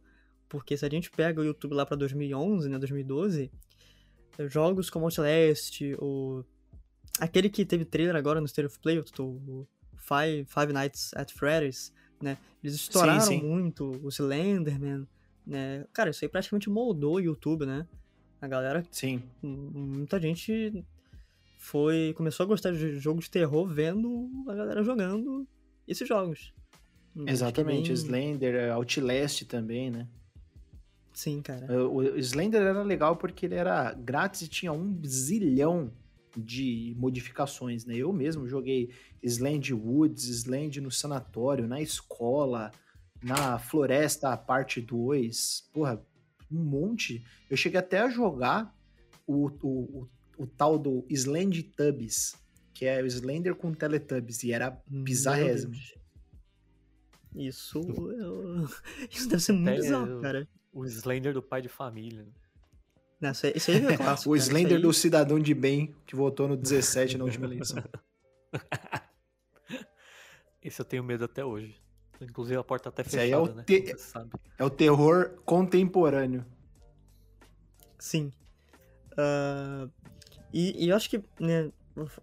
[0.53, 2.77] Porque se a gente pega o YouTube lá pra 2011, né?
[2.77, 3.49] 2012,
[4.47, 6.43] jogos como Outlast, o.
[7.19, 11.91] Aquele que teve trailer agora no State of Play, o, Five, Five Nights at Freddy's,
[12.21, 12.37] né?
[12.63, 13.47] Eles estouraram sim, sim.
[13.47, 15.07] muito, o Slenderman,
[15.43, 15.87] né?
[15.91, 17.87] Cara, isso aí praticamente moldou o YouTube, né?
[18.39, 18.85] A galera...
[18.91, 19.23] Sim.
[19.41, 20.85] Muita gente
[21.57, 22.13] foi...
[22.15, 25.47] Começou a gostar de jogo de terror vendo a galera jogando
[25.87, 26.53] esses jogos.
[27.25, 27.93] Exatamente, bem...
[27.93, 30.07] Slender, Outlast também, né?
[31.13, 31.88] Sim, cara.
[31.88, 35.91] O Slender era legal porque ele era grátis e tinha um zilhão
[36.36, 37.95] de modificações, né?
[37.95, 38.89] Eu mesmo joguei
[39.21, 42.71] Sland Woods, Sland no sanatório, na escola,
[43.21, 46.04] na floresta, parte 2, porra,
[46.52, 47.23] um monte.
[47.49, 48.76] Eu cheguei até a jogar
[49.28, 52.36] o, o, o, o tal do Sland Tubbies,
[52.73, 55.76] que é o Slender com Teletubbies, e era bizarrésimo.
[57.36, 58.67] Isso, eu...
[59.10, 60.47] isso deve ser muito é, bizarro, cara.
[60.73, 62.25] O Slender do pai de família.
[63.21, 64.31] Não, isso, aí, isso aí é clássico.
[64.31, 64.81] o Slender aí...
[64.81, 67.83] do cidadão de bem que votou no 17 na última eleição.
[70.62, 71.75] Esse eu tenho medo até hoje.
[72.21, 73.63] Inclusive a porta tá até fechada, é o né?
[73.63, 73.95] Te...
[74.57, 76.45] É o terror contemporâneo.
[77.99, 78.31] Sim.
[79.12, 79.91] Uh,
[80.51, 81.71] e, e, eu acho que, né,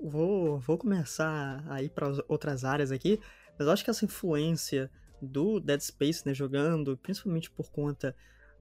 [0.00, 3.20] vou, vou começar a ir para outras áreas aqui,
[3.58, 8.14] mas eu acho que essa influência do Dead Space, né, jogando, principalmente por conta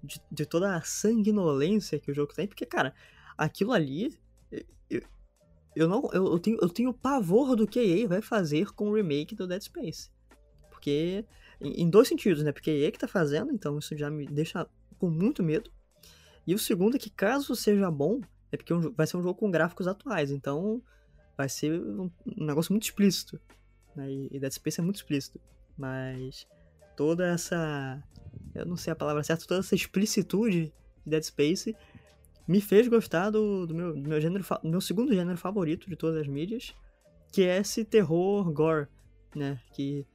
[0.04, 2.94] de, de, toda a sanguinolência que o jogo tem, porque, cara,
[3.38, 4.18] aquilo ali.
[4.90, 5.02] Eu,
[5.76, 6.10] eu não.
[6.12, 9.36] Eu, eu tenho, eu tenho pavor do que a EA vai fazer com o remake
[9.36, 10.10] do Dead Space.
[10.70, 11.26] Porque.
[11.62, 12.52] Em, em dois sentidos, né?
[12.52, 15.72] Porque a EA que tá fazendo, então isso já me deixa com muito medo.
[16.48, 19.40] E o segundo é que, caso seja bom, é porque um vai ser um jogo
[19.40, 20.82] com gráficos atuais, então
[21.38, 23.40] vai ser um, um negócio muito explícito.
[23.96, 24.12] Né?
[24.32, 25.40] E Dead Space é muito explícito.
[25.78, 26.48] Mas
[26.96, 28.04] toda essa.
[28.54, 30.74] Eu não sei a palavra certa, toda essa explicitude
[31.06, 31.76] de Dead Space
[32.48, 35.96] me fez gostar do, do, meu, do meu, gênero, do meu segundo gênero favorito de
[35.96, 36.76] todas as mídias,
[37.32, 38.88] que é esse terror gore,
[39.36, 39.60] né?
[39.72, 40.06] Que,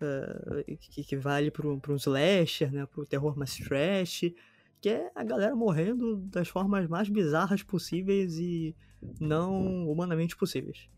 [0.00, 2.86] uh, que, que, vale pro, pro slasher, né?
[2.86, 4.32] Pro terror mais trash,
[4.80, 8.74] que é a galera morrendo das formas mais bizarras possíveis e
[9.20, 10.88] não humanamente possíveis.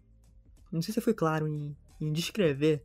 [0.72, 2.82] Não sei se foi claro em, em descrever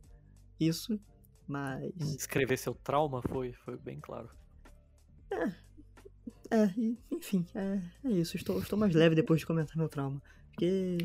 [0.60, 1.00] isso,
[1.46, 1.92] mas.
[2.16, 4.28] Descrever seu trauma foi, foi bem claro.
[5.30, 5.44] É,
[6.50, 6.74] é
[7.10, 8.36] enfim, é, é isso.
[8.36, 10.22] Estou, estou mais leve depois de comentar meu trauma.
[10.50, 10.98] Porque,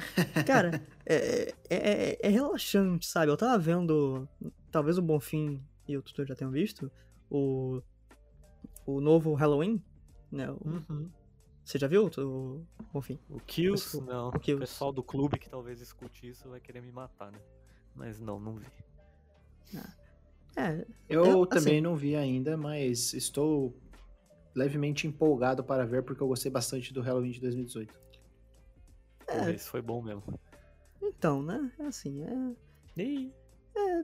[0.45, 3.31] cara, é, é, é, é, relaxante, sabe?
[3.31, 4.27] Eu tava vendo,
[4.71, 6.91] talvez o Bonfim e o Tutor já tenham visto,
[7.29, 7.81] o,
[8.85, 9.83] o novo Halloween,
[10.31, 10.51] né?
[10.51, 11.09] O, uhum.
[11.63, 13.19] Você já viu o Bonfim?
[13.29, 13.99] O Kills?
[14.01, 14.29] Não.
[14.29, 14.63] O, Kills.
[14.63, 17.39] o pessoal do clube que talvez escute isso vai querer me matar, né?
[17.95, 18.65] Mas não, não vi.
[20.59, 23.73] É, eu, eu também assim, não vi ainda, mas estou
[24.53, 27.93] levemente empolgado para ver porque eu gostei bastante do Halloween de 2018.
[29.27, 30.23] É, esse foi bom mesmo.
[31.01, 31.71] Então, né?
[31.79, 33.01] É assim, é.
[33.01, 33.31] E...
[33.75, 33.99] é,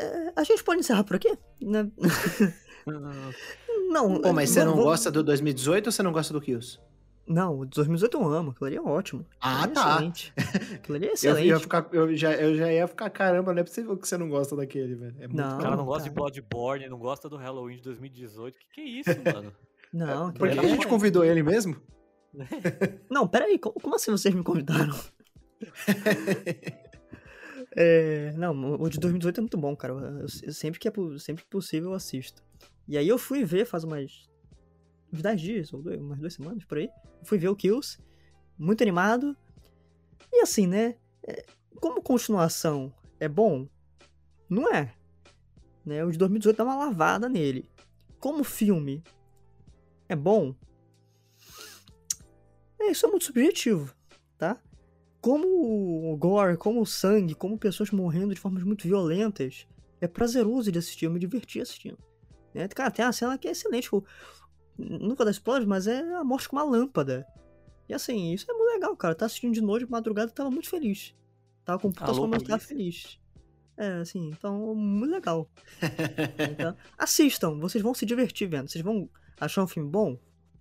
[0.00, 1.36] é a gente pode encerrar por aqui?
[1.60, 1.90] Né?
[3.90, 4.20] não.
[4.20, 4.84] Pô, mas você não vou...
[4.84, 6.78] gosta do 2018 ou você não gosta do Kills?
[7.30, 9.24] Não, o 2018 eu amo, aquilo ali é ótimo.
[9.40, 9.94] Ah, é tá.
[9.94, 10.32] Excelente.
[10.74, 11.48] Aquilo ali é excelente.
[11.48, 14.18] eu, ia ficar, eu, já, eu já ia ficar, caramba, não é possível que você
[14.18, 15.14] não gosta daquele, velho.
[15.20, 16.10] É não, o cara não gosta cara.
[16.10, 18.58] de Bloodborne, não gosta do Halloween de 2018.
[18.58, 19.52] Que que é isso, mano?
[19.92, 21.76] Não, Por que a gente convidou ele mesmo?
[23.08, 24.94] Não, peraí, como, como assim vocês me convidaram?
[27.76, 29.94] é, não, o de 2018 é muito bom, cara.
[29.94, 32.40] Eu, eu, sempre, que é, sempre que possível eu assisto.
[32.86, 34.29] E aí eu fui ver faz umas
[35.12, 36.88] uns 10 dias, ou dois, umas duas semanas por aí.
[37.24, 37.98] Fui ver o Kills,
[38.58, 39.36] muito animado.
[40.32, 40.96] E assim, né?
[41.22, 41.44] É,
[41.80, 43.68] como continuação é bom?
[44.48, 44.94] Não é.
[45.84, 46.04] Né?
[46.04, 47.68] O de 2018 dá uma lavada nele.
[48.18, 49.02] Como filme
[50.08, 50.54] é bom?
[52.78, 53.94] É, isso é muito subjetivo,
[54.38, 54.60] tá?
[55.20, 59.66] Como o gore, como o sangue, como pessoas morrendo de formas muito violentas,
[60.00, 61.98] é prazeroso de assistir, eu me diverti assistindo.
[62.54, 62.66] Né?
[62.68, 64.04] Cara, tem uma cena que é excelente, tipo,
[64.80, 67.26] nunca dá spoiler, mas é a morte com uma lâmpada.
[67.88, 69.14] E assim, isso é muito legal, cara.
[69.14, 71.14] Tá assistindo de noite, de madrugada, tava muito feliz.
[71.64, 73.18] Tava com computação, mas tava feliz.
[73.76, 75.50] É, assim, então, muito legal.
[76.52, 78.68] então, assistam, vocês vão se divertir vendo.
[78.68, 79.08] Vocês vão
[79.40, 80.18] achar um filme bom?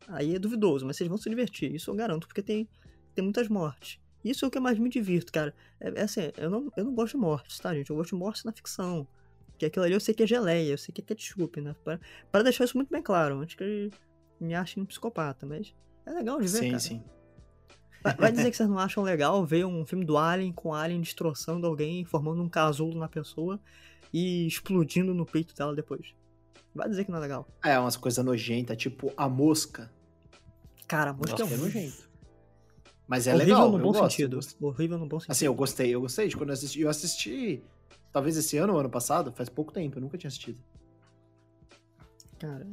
[0.07, 1.73] Aí é duvidoso, mas vocês vão se divertir.
[1.73, 2.67] Isso eu garanto, porque tem,
[3.13, 3.99] tem muitas mortes.
[4.23, 5.53] Isso é o que mais me divirto, cara.
[5.79, 7.89] É, é assim, eu não, eu não gosto de mortes, tá, gente?
[7.89, 9.07] Eu gosto de mortes na ficção.
[9.57, 11.75] Que aquilo ali eu sei que é geleia, eu sei que é ketchup, né?
[11.83, 11.99] Para,
[12.31, 13.91] para deixar isso muito bem claro, antes que
[14.39, 15.73] me achem um psicopata, mas
[16.05, 16.79] é legal de ver, sim, cara.
[16.79, 17.03] Sim, sim.
[18.17, 21.01] Vai, dizer que vocês não acham legal ver um filme do Alien com o Alien
[21.01, 23.59] destroçando alguém, formando um casulo na pessoa
[24.13, 26.15] e explodindo no peito dela depois.
[26.73, 27.47] Vai dizer que não é legal.
[27.63, 29.91] É, umas coisas nojentas, tipo a mosca.
[30.87, 32.09] Cara, a mosca Nossa, é, é nojento.
[33.07, 34.39] Mas é Horrível legal, no bom gosto, sentido.
[34.61, 35.31] Horrível no bom sentido.
[35.31, 36.81] Assim, eu gostei, eu gostei de quando eu assisti.
[36.81, 37.63] Eu assisti,
[38.13, 40.59] talvez esse ano ou ano passado, faz pouco tempo, eu nunca tinha assistido.
[42.37, 42.67] Cara.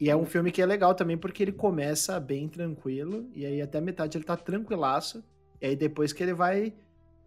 [0.00, 3.62] E é um filme que é legal também porque ele começa bem tranquilo, e aí
[3.62, 5.24] até metade ele tá tranquilaço,
[5.60, 6.74] e aí depois que ele vai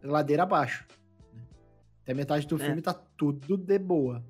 [0.03, 0.85] ladeira abaixo.
[1.33, 1.41] Né?
[2.03, 2.59] Até metade do é.
[2.59, 4.23] filme tá tudo de boa.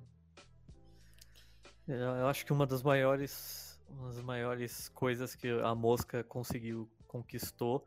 [1.88, 7.86] Eu acho que uma das maiores, uma das maiores coisas que a mosca conseguiu, conquistou,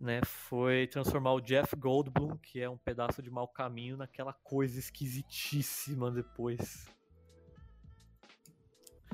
[0.00, 4.78] né, foi transformar o Jeff Goldblum, que é um pedaço de mau caminho, naquela coisa
[4.78, 6.86] esquisitíssima depois.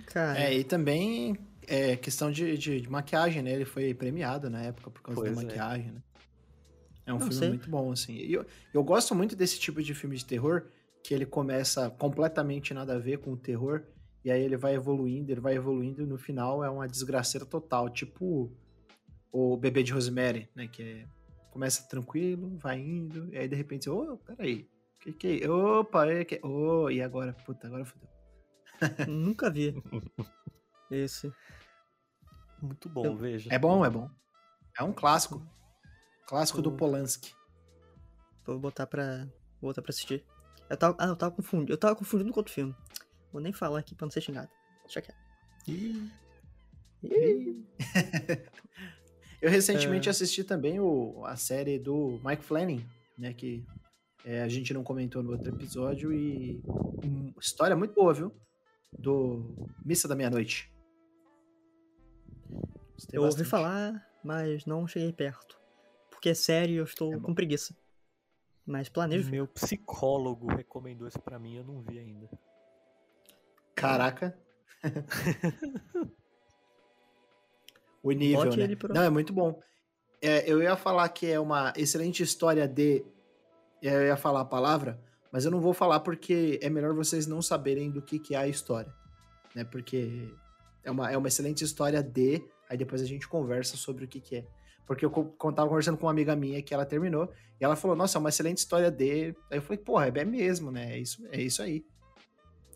[0.06, 0.38] Cara.
[0.40, 1.36] É, e também
[1.66, 3.52] é questão de, de, de, maquiagem, né?
[3.52, 5.44] Ele foi premiado na época por causa pois da é.
[5.44, 5.92] maquiagem, é.
[5.92, 6.02] né?
[7.06, 7.48] É um Não filme sei.
[7.48, 8.14] muito bom, assim.
[8.14, 10.66] E eu, eu gosto muito desse tipo de filme de terror,
[11.02, 13.82] que ele começa completamente nada a ver com o terror,
[14.24, 17.88] e aí ele vai evoluindo, ele vai evoluindo, e no final é uma desgraceira total,
[17.88, 18.52] tipo
[19.32, 20.68] o Bebê de Rosemary, né?
[20.68, 21.04] Que é,
[21.50, 24.68] começa tranquilo, vai indo, e aí de repente, ô, oh, peraí,
[25.00, 25.50] que que é?
[25.50, 26.40] Opa, é que...
[26.44, 27.32] Oh, e agora?
[27.32, 28.19] Puta, agora fodeu.
[29.08, 29.74] Nunca vi.
[30.90, 31.32] Esse.
[32.60, 33.16] Muito bom, eu...
[33.16, 33.48] veja.
[33.52, 34.10] É bom, é bom.
[34.78, 35.42] É um clássico.
[36.26, 37.34] Clássico do Polanski.
[38.44, 39.24] Vou botar pra.
[39.60, 40.24] Vou botar pra assistir.
[40.68, 41.72] Eu tava, ah, eu tava confundindo.
[41.72, 42.74] Eu tava confundindo com outro filme.
[43.32, 44.50] Vou nem falar aqui pra não ser xingado.
[44.84, 45.18] Deixa quieto.
[49.40, 50.10] Eu recentemente É.
[50.10, 52.82] assisti também o, a série do Mike Flanagan,
[53.16, 53.32] né?
[53.32, 53.64] Que
[54.24, 56.60] é, a gente não comentou no outro episódio e
[57.02, 58.34] uma história muito boa, viu?
[58.98, 60.72] Do Missa da Meia-Noite.
[63.12, 65.58] Eu ouvi falar, mas não cheguei perto.
[66.10, 67.74] Porque é sério e eu estou É com preguiça.
[68.66, 69.30] Mas planejo.
[69.30, 72.28] Meu psicólogo recomendou isso pra mim, eu não vi ainda.
[73.74, 74.38] Caraca.
[78.02, 78.76] o nível, Bote né?
[78.76, 79.60] pro- Não, é muito bom.
[80.20, 83.04] É, eu ia falar que é uma excelente história de.
[83.80, 85.00] Eu ia falar a palavra,
[85.32, 88.38] mas eu não vou falar porque é melhor vocês não saberem do que, que é
[88.38, 88.92] a história.
[89.54, 89.64] Né?
[89.64, 90.32] Porque
[90.84, 92.42] é uma, é uma excelente história de.
[92.68, 94.46] Aí depois a gente conversa sobre o que, que é.
[94.86, 95.10] Porque eu
[95.54, 98.28] tava conversando com uma amiga minha que ela terminou, e ela falou, nossa, é uma
[98.28, 99.34] excelente história de.
[99.50, 100.94] Aí eu falei, porra, é mesmo, né?
[100.94, 101.84] É isso, é isso aí.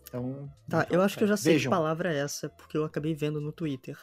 [0.07, 1.69] Então, Tá, eu acho que eu já sei Vejam.
[1.71, 3.97] que palavra é essa, porque eu acabei vendo no Twitter.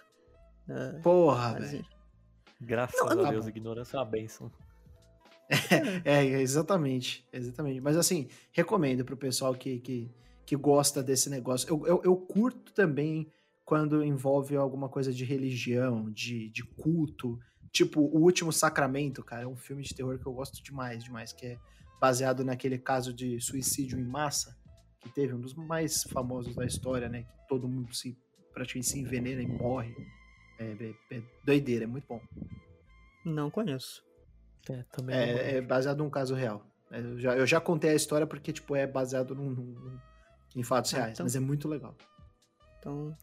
[0.69, 1.85] É, porra, velho.
[2.61, 4.51] Graças Não, a não- Deus, ignorância é uma bênção.
[6.05, 7.81] É, exatamente, exatamente.
[7.81, 10.11] Mas assim, recomendo pro pessoal que, que,
[10.47, 11.69] que gosta desse negócio.
[11.69, 13.31] Eu, eu, eu curto também
[13.65, 17.39] quando envolve alguma coisa de religião, de, de culto.
[17.71, 21.33] Tipo, O Último Sacramento, cara, é um filme de terror que eu gosto demais, demais,
[21.33, 21.59] que é
[22.01, 24.57] baseado naquele caso de suicídio em massa
[25.01, 27.23] que teve, um dos mais famosos da história, né?
[27.23, 28.17] Que todo mundo se
[28.53, 29.95] praticamente se envenena e morre.
[30.59, 30.65] É,
[31.11, 32.21] é- é doideira, é muito bom.
[33.25, 34.03] não conheço.
[34.71, 36.65] É, também É, é baseado num caso real.
[36.91, 39.99] É, Eu já, eu já contei a história porque, tipo, é baseado num, num- num-
[40.55, 41.97] em fatos Ah, reais, então- mas é muito legal.
[42.79, 43.17] Então,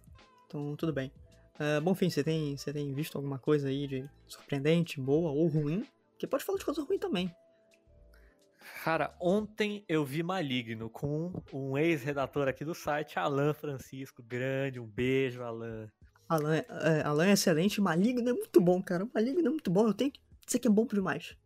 [0.47, 1.11] então tudo bem.
[1.59, 5.47] É, bom, fim, você tem, você tem visto alguma coisa aí de surpreendente, boa ou
[5.47, 5.85] ruim?
[6.11, 7.33] Porque pode falar de coisa ruim também.
[8.83, 14.23] Cara, ontem eu vi Maligno com um ex-redator aqui do site, Alan Francisco.
[14.23, 15.89] Grande, um beijo, Alan.
[16.27, 19.07] Alan, é- é, Alan é excelente, Maligno é muito bom, cara.
[19.13, 20.19] Maligno é muito bom, eu tenho que
[20.49, 21.37] dizer que é bom demais.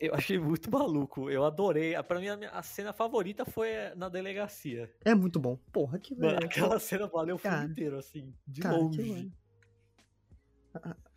[0.00, 1.94] Eu achei muito maluco, eu adorei.
[2.02, 4.92] Pra mim, a, cena favorita foi na delegacia.
[5.04, 5.56] É muito bom.
[5.72, 9.32] Porra, que Mano, é, aquela cena valeu o filme inteiro, assim, de cara, longe.
[9.38, 9.42] é-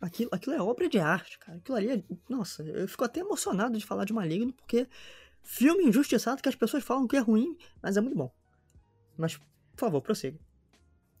[0.00, 1.58] Aquilo, aquilo é obra de arte, cara.
[1.58, 2.04] Aquilo ali é.
[2.28, 4.86] Nossa, eu fico até emocionado de falar de Maligno, porque
[5.42, 8.32] filme injustiçado que as pessoas falam que é ruim, mas é muito bom.
[9.16, 10.38] Mas, por favor, prossiga.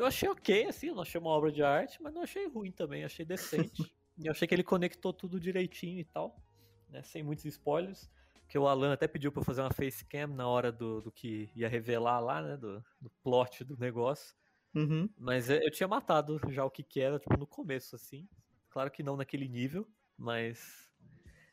[0.00, 2.72] Eu achei ok, assim, eu não achei uma obra de arte, mas não achei ruim
[2.72, 3.82] também, achei decente.
[4.16, 6.42] e eu achei que ele conectou tudo direitinho e tal,
[6.88, 8.10] né, sem muitos spoilers.
[8.48, 11.50] Que o Alan até pediu pra eu fazer uma facecam na hora do, do que
[11.54, 14.34] ia revelar lá, né, do, do plot do negócio.
[14.74, 15.06] Uhum.
[15.18, 18.26] Mas é, eu tinha matado já o que que era, tipo, no começo, assim.
[18.70, 19.86] Claro que não naquele nível,
[20.16, 20.90] mas...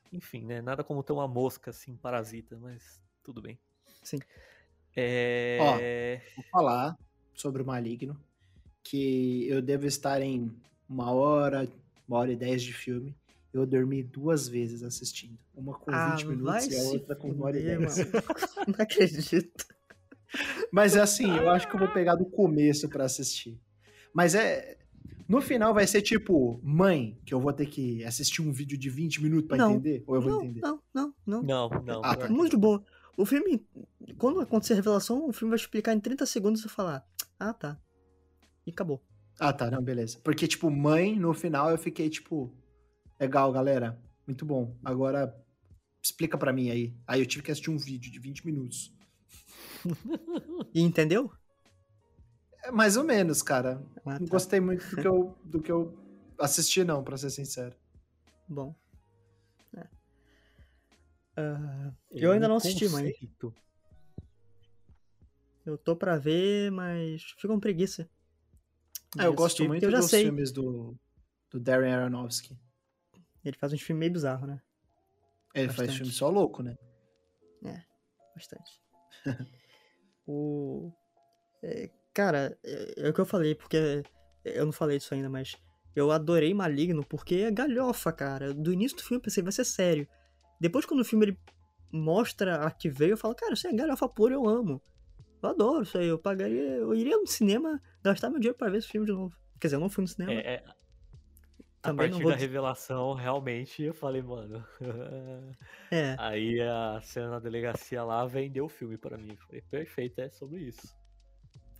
[0.09, 3.59] Enfim, né, nada como ter uma mosca, assim, parasita, mas tudo bem.
[4.01, 4.19] Sim.
[4.95, 6.21] É...
[6.33, 6.97] Vou falar
[7.33, 8.17] sobre o Maligno,
[8.89, 10.51] que eu devo estar em
[10.89, 11.67] uma hora,
[12.07, 13.15] uma hora e dez de filme.
[13.53, 15.37] Eu dormi duas vezes assistindo.
[15.55, 17.97] Uma com 20 Ah, minutos vai e a outra com uma hora e dez.
[18.67, 19.65] Não acredito.
[20.71, 23.59] Mas é assim, eu acho que eu vou pegar do começo pra assistir.
[24.13, 24.77] Mas é.
[25.27, 28.89] No final vai ser tipo, mãe, que eu vou ter que assistir um vídeo de
[28.89, 30.01] 20 minutos pra Não, entender?
[30.07, 30.61] Ou eu vou não, entender?
[30.61, 31.43] não, não, não.
[31.43, 32.01] Não, não.
[32.01, 32.27] Ah, tá.
[32.27, 32.81] que Muito de boa.
[33.17, 33.65] O filme,
[34.17, 37.05] quando acontecer a revelação, o filme vai explicar em 30 segundos e falar,
[37.37, 37.77] ah, tá.
[38.67, 39.01] E acabou.
[39.39, 40.19] Ah, tá, não, beleza.
[40.23, 42.53] Porque, tipo, mãe, no final eu fiquei, tipo,
[43.17, 43.97] legal, galera.
[44.27, 44.75] Muito bom.
[44.83, 45.33] Agora,
[46.03, 46.93] explica pra mim aí.
[47.07, 48.93] Aí eu tive que assistir um vídeo de 20 minutos.
[50.73, 51.31] E entendeu?
[52.63, 53.81] É mais ou menos, cara.
[54.05, 54.31] Ah, Não tá.
[54.31, 55.97] gostei muito do que eu, do que eu
[56.37, 57.73] assisti, não, pra ser sincero.
[58.49, 58.75] Bom.
[59.75, 59.87] É.
[62.11, 63.11] Ele eu é ainda não assisti, mãe.
[63.13, 63.53] conceito.
[65.65, 68.09] Eu tô pra ver, mas fico com preguiça.
[69.17, 70.23] Ah, eu gosto muito eu já dos sei.
[70.23, 70.95] filmes do,
[71.51, 72.57] do Darren Aronofsky.
[73.43, 74.61] Ele faz uns filmes meio bizarros, né?
[75.53, 75.97] Ele faz Bastante.
[75.97, 76.75] filme só louco, né?
[78.37, 78.79] Bastante.
[80.27, 80.91] o.
[81.63, 84.03] é, cara, é, é o que eu falei, porque
[84.45, 85.57] eu não falei disso ainda, mas
[85.95, 88.53] eu adorei Maligno porque é galhofa, cara.
[88.53, 90.07] Do início do filme eu pensei, vai ser sério.
[90.61, 91.39] Depois, quando o filme ele
[91.91, 94.79] mostra a que veio, eu falo, cara, isso é galhofa pura, eu amo.
[95.41, 96.07] Eu adoro isso aí.
[96.07, 96.61] Eu pagaria.
[96.61, 99.35] Eu iria no cinema gastar meu dinheiro pra ver esse filme de novo.
[99.59, 100.33] Quer dizer, eu não fui no cinema.
[100.33, 100.63] É, é,
[101.83, 104.65] a Também não partir vou da revelação, realmente, eu falei, mano.
[105.89, 109.37] É, Aí a cena na delegacia lá vendeu o filme pra mim.
[109.37, 110.93] Falei, perfeito, é sobre isso.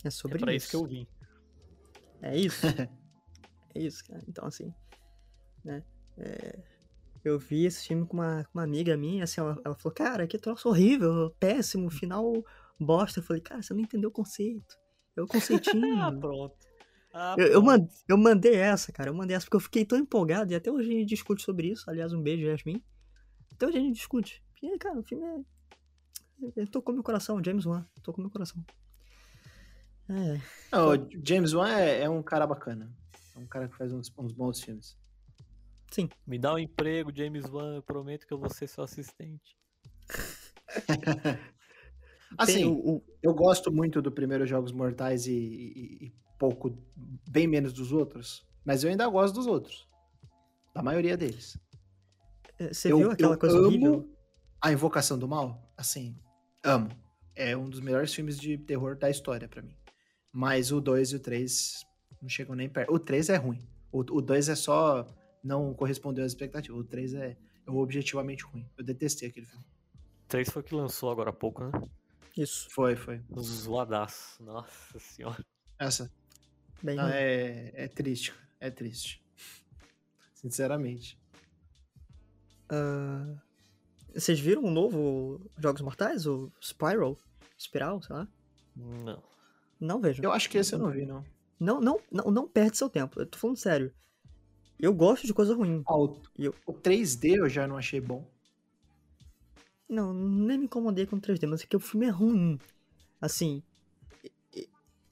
[0.05, 0.67] é sobre é pra isso.
[0.67, 1.07] isso que eu vim.
[2.21, 2.65] É isso.
[3.75, 4.23] é isso, cara.
[4.25, 4.73] Então, assim,
[5.65, 5.83] né?
[6.17, 6.57] é,
[7.23, 10.25] eu vi esse filme com uma, com uma amiga minha, assim, ela, ela falou, cara,
[10.25, 12.31] que troço horrível, péssimo, final
[12.79, 13.19] bosta.
[13.19, 14.75] Eu falei, cara, você não entendeu o conceito.
[15.15, 16.19] É o Ah, conceitinho.
[16.19, 16.55] pronto.
[17.13, 17.65] Ah, Eu, eu, pronto.
[17.81, 19.09] man- eu mandei essa, cara.
[19.09, 21.71] Eu mandei essa porque eu fiquei tão empolgado e até hoje a gente discute sobre
[21.71, 21.89] isso.
[21.89, 22.83] Aliás, um beijo, Yasmin.
[23.53, 24.43] Até hoje a gente discute.
[24.51, 25.39] Porque, cara, o filme é.
[26.55, 27.83] Ele tocou meu coração, James Wan.
[28.03, 28.63] Tocou meu coração.
[30.09, 30.39] É.
[30.71, 32.95] Não, o James Wan é, é um cara bacana.
[33.35, 34.95] É um cara que faz uns, uns bons filmes.
[35.91, 36.09] Sim.
[36.25, 39.57] Me dá um emprego, James Wan, eu prometo que eu vou ser seu assistente.
[42.37, 46.75] Assim, o- o- eu gosto muito do primeiro Jogos Mortais e, e- e pouco,
[47.29, 48.45] bem menos dos outros.
[48.65, 49.87] Mas eu ainda gosto dos outros.
[50.73, 51.57] Da maioria deles.
[52.59, 54.09] é, você eu, viu aquela eu coisa amo horrível?
[54.61, 56.15] A Invocação do Mal, assim,
[56.63, 56.89] amo.
[57.35, 59.75] É um dos melhores filmes de terror da história pra mim.
[60.31, 61.85] Mas o 2 e o 3
[62.21, 62.91] não chegam nem perto.
[62.91, 63.59] O 3 é ruim.
[63.91, 65.05] O 2 é só
[65.43, 66.79] não correspondeu às expectativas.
[66.79, 68.67] O 3 é, é objetivamente ruim.
[68.77, 69.63] Eu detestei aquele filme.
[70.27, 71.71] 3 foi o que lançou agora há pouco, né?
[72.37, 72.67] Isso.
[72.71, 73.21] Foi, foi.
[73.39, 74.41] Zoadaço.
[74.43, 75.43] Nossa senhora.
[75.79, 76.11] Essa.
[76.81, 78.33] Bem Não, é, é triste.
[78.59, 79.23] É triste.
[80.33, 81.19] Sinceramente.
[82.69, 83.35] Ah,
[84.13, 86.25] vocês viram o novo Jogos Mortais?
[86.25, 87.17] O Spiral?
[87.57, 88.27] Espiral, sei lá?
[88.75, 89.23] Não.
[89.79, 90.23] Não vejo.
[90.23, 91.23] Eu acho que esse eu não vi, não.
[91.59, 93.19] Não, não, não, não perde seu tempo.
[93.19, 93.91] Eu tô falando sério.
[94.79, 95.81] Eu gosto de coisa ruim.
[95.87, 98.29] Ah, o, eu- o 3D eu já não achei bom.
[99.89, 102.59] Não, nem me incomodei com o 3D, mas é que o filme é ruim.
[103.21, 103.63] Assim,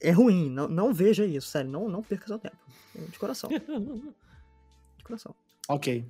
[0.00, 0.50] é ruim.
[0.50, 1.70] Não, não veja isso, sério.
[1.70, 2.56] Não, não perca seu tempo.
[2.94, 5.34] De coração, de coração.
[5.68, 6.04] Ok.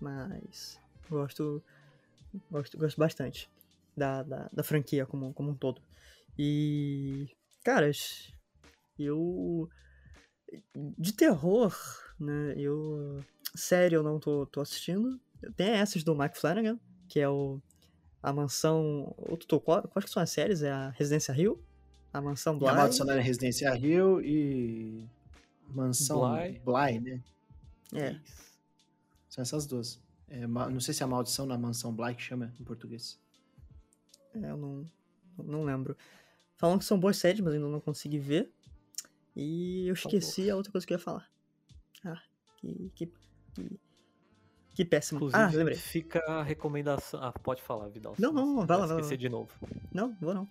[0.00, 1.62] Mas gosto,
[2.50, 3.50] gosto, gosto bastante
[3.96, 5.82] da, da, da franquia como, como um todo.
[6.38, 7.28] E,
[7.64, 8.32] caras,
[8.98, 9.68] eu.
[10.74, 11.74] De terror,
[12.18, 12.54] né?
[12.56, 13.24] Eu.
[13.54, 15.20] Sério, eu não tô, tô assistindo.
[15.56, 16.78] Tem essas do Mike Flanagan,
[17.08, 17.60] que é o.
[18.22, 19.14] A mansão.
[19.16, 20.62] Outro tô, qual, quais que são as séries?
[20.62, 21.62] É a Residência Rio,
[22.12, 22.68] a Mansão E Bly.
[22.68, 25.08] a Maldição da Residência Rio e
[25.68, 26.60] Mansão Bly.
[26.64, 27.22] Bly, né?
[27.94, 28.48] É, Isso.
[29.28, 30.00] São essas duas.
[30.28, 33.18] É, não sei se é a Maldição na Mansão Bly que chama em português.
[34.34, 34.84] É, eu não,
[35.38, 35.96] não lembro.
[36.56, 38.52] Falam que são boas séries, mas ainda não consegui ver.
[39.34, 41.30] E eu esqueci a outra coisa que eu ia falar.
[42.04, 42.20] Ah,
[42.56, 42.90] que.
[42.94, 43.06] Que,
[43.54, 43.80] que,
[44.78, 45.18] que péssimo.
[45.18, 45.76] Inclusive, ah, lembrei.
[45.76, 47.20] fica a recomendação.
[47.20, 48.14] Ah, pode falar, Vidal.
[48.16, 49.50] Não, não, você vai lá, vai lá, Esquecer de novo.
[49.92, 50.48] Não, vou não.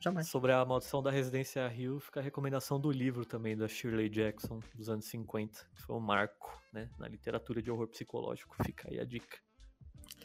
[0.00, 0.26] Jamais.
[0.28, 4.60] Sobre a maldição da residência Rio, fica a recomendação do livro também da Shirley Jackson,
[4.74, 8.56] dos anos 50, que foi um marco, né, na literatura de horror psicológico.
[8.64, 9.36] Fica aí a dica.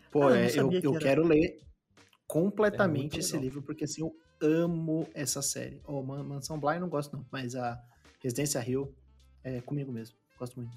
[0.09, 1.57] Pô, Ah, eu não é, eu, que eu quero ler É
[2.27, 3.43] completamente muito esse legal.
[3.43, 5.81] livro, porque assim, eu amo essa série.
[5.85, 7.77] Oh, Man- Mansão Bly não gosto não, mas a
[8.21, 8.95] Residência Rio
[9.43, 10.15] é comigo mesmo.
[10.39, 10.71] Gosto muito.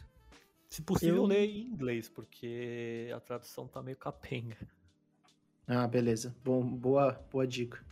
[0.77, 4.59] Se possível, Eu- ler em inglês, porque a tradução tá meio capenga.
[5.67, 6.37] Ah, beleza.
[6.45, 7.83] Bom, boa, boa dica.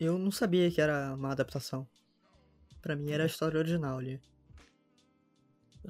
[0.00, 1.86] Eu não sabia que era uma adaptação.
[2.80, 4.18] Pra mim era a história original ali.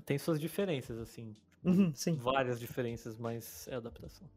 [0.04, 1.36] Tem suas diferenças, assim.
[1.64, 2.16] Uhum, sim.
[2.16, 4.28] Várias diferenças, mas é adaptação.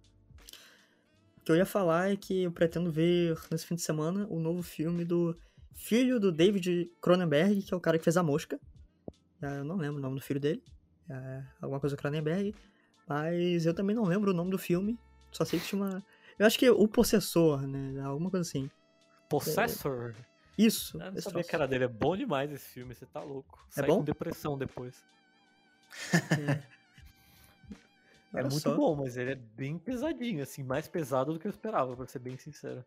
[1.37, 4.39] O que eu ia falar é que eu pretendo ver nesse fim de semana o
[4.39, 5.35] novo filme do
[5.73, 8.59] filho do David Cronenberg, que é o cara que fez A Mosca.
[9.41, 10.63] Ah, Eu não lembro o nome do filho dele.
[11.09, 12.53] É alguma coisa Cronenberg.
[13.07, 14.97] Mas eu também não lembro o nome do filme.
[15.31, 16.03] Só sei que tinha uma.
[16.37, 18.01] Eu acho que é O Possessor, né?
[18.01, 18.69] Alguma coisa assim.
[19.27, 20.15] Possessor?
[20.57, 21.01] Isso.
[21.01, 21.85] Eu não sabia que era dele.
[21.85, 23.65] É bom demais esse filme, você tá louco.
[23.69, 23.97] Sai bom?
[23.97, 25.03] com depressão depois.
[26.13, 26.61] É,
[28.33, 28.75] É muito só.
[28.75, 32.19] bom, mas ele é bem pesadinho, assim, mais pesado do que eu esperava, pra ser
[32.19, 32.85] bem sincero.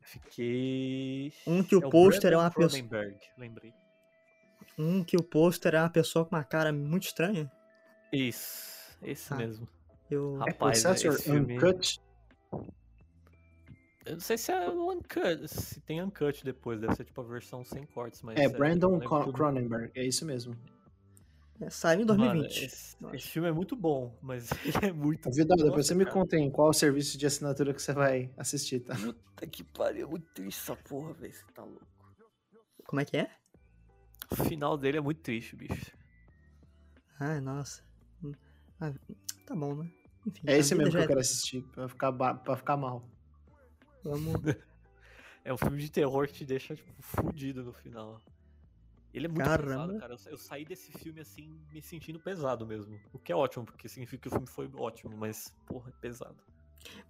[0.00, 1.32] Fiquei.
[1.46, 2.82] Um que o É pôster é uma pessoa.
[3.36, 3.74] Lembrei.
[4.78, 7.50] Um que o pôster é uma pessoa com uma cara muito estranha.
[8.12, 9.36] Isso, esse Ah.
[9.36, 9.68] mesmo.
[10.10, 10.36] Eu.
[10.36, 12.00] Rapaz, É Possessor esse filme- Uncut.
[14.04, 17.24] Eu não sei se é o Uncut, se tem Uncut depois, deve ser tipo a
[17.24, 18.36] versão sem cortes, mas.
[18.36, 18.98] É, eu Brandon.
[18.98, 19.92] Cronenberg.
[19.94, 20.56] É isso mesmo.
[21.60, 22.64] É, saiu em Mano, 2020.
[22.64, 23.30] esse, eu esse acho.
[23.30, 25.30] filme é muito bom, mas ele é muito.
[25.30, 28.96] Vidal, depois você me conta em qual serviço de assinatura que você vai assistir, tá?
[28.96, 31.32] Puta que pariu, é muito triste essa porra, velho.
[31.32, 31.86] Você tá louco.
[32.84, 33.30] Como é que é?
[34.32, 35.92] O final dele é muito triste, bicho.
[37.20, 37.82] Ai, nossa.
[38.80, 38.92] Ah,
[39.46, 39.90] tá bom, né?
[40.26, 43.08] Enfim, É esse mesmo que eu é quero assistir, pra ficar, pra ficar mal.
[44.04, 44.34] Vamos.
[45.44, 48.22] É um filme de terror que te deixa, tipo, fudido no final.
[49.12, 49.88] Ele é muito Caramba.
[49.88, 50.12] pesado, cara.
[50.14, 52.96] Eu sa- Eu saí desse filme, assim, me sentindo pesado mesmo.
[53.12, 56.36] O que é ótimo, porque significa que o filme foi ótimo, mas, porra, é pesado.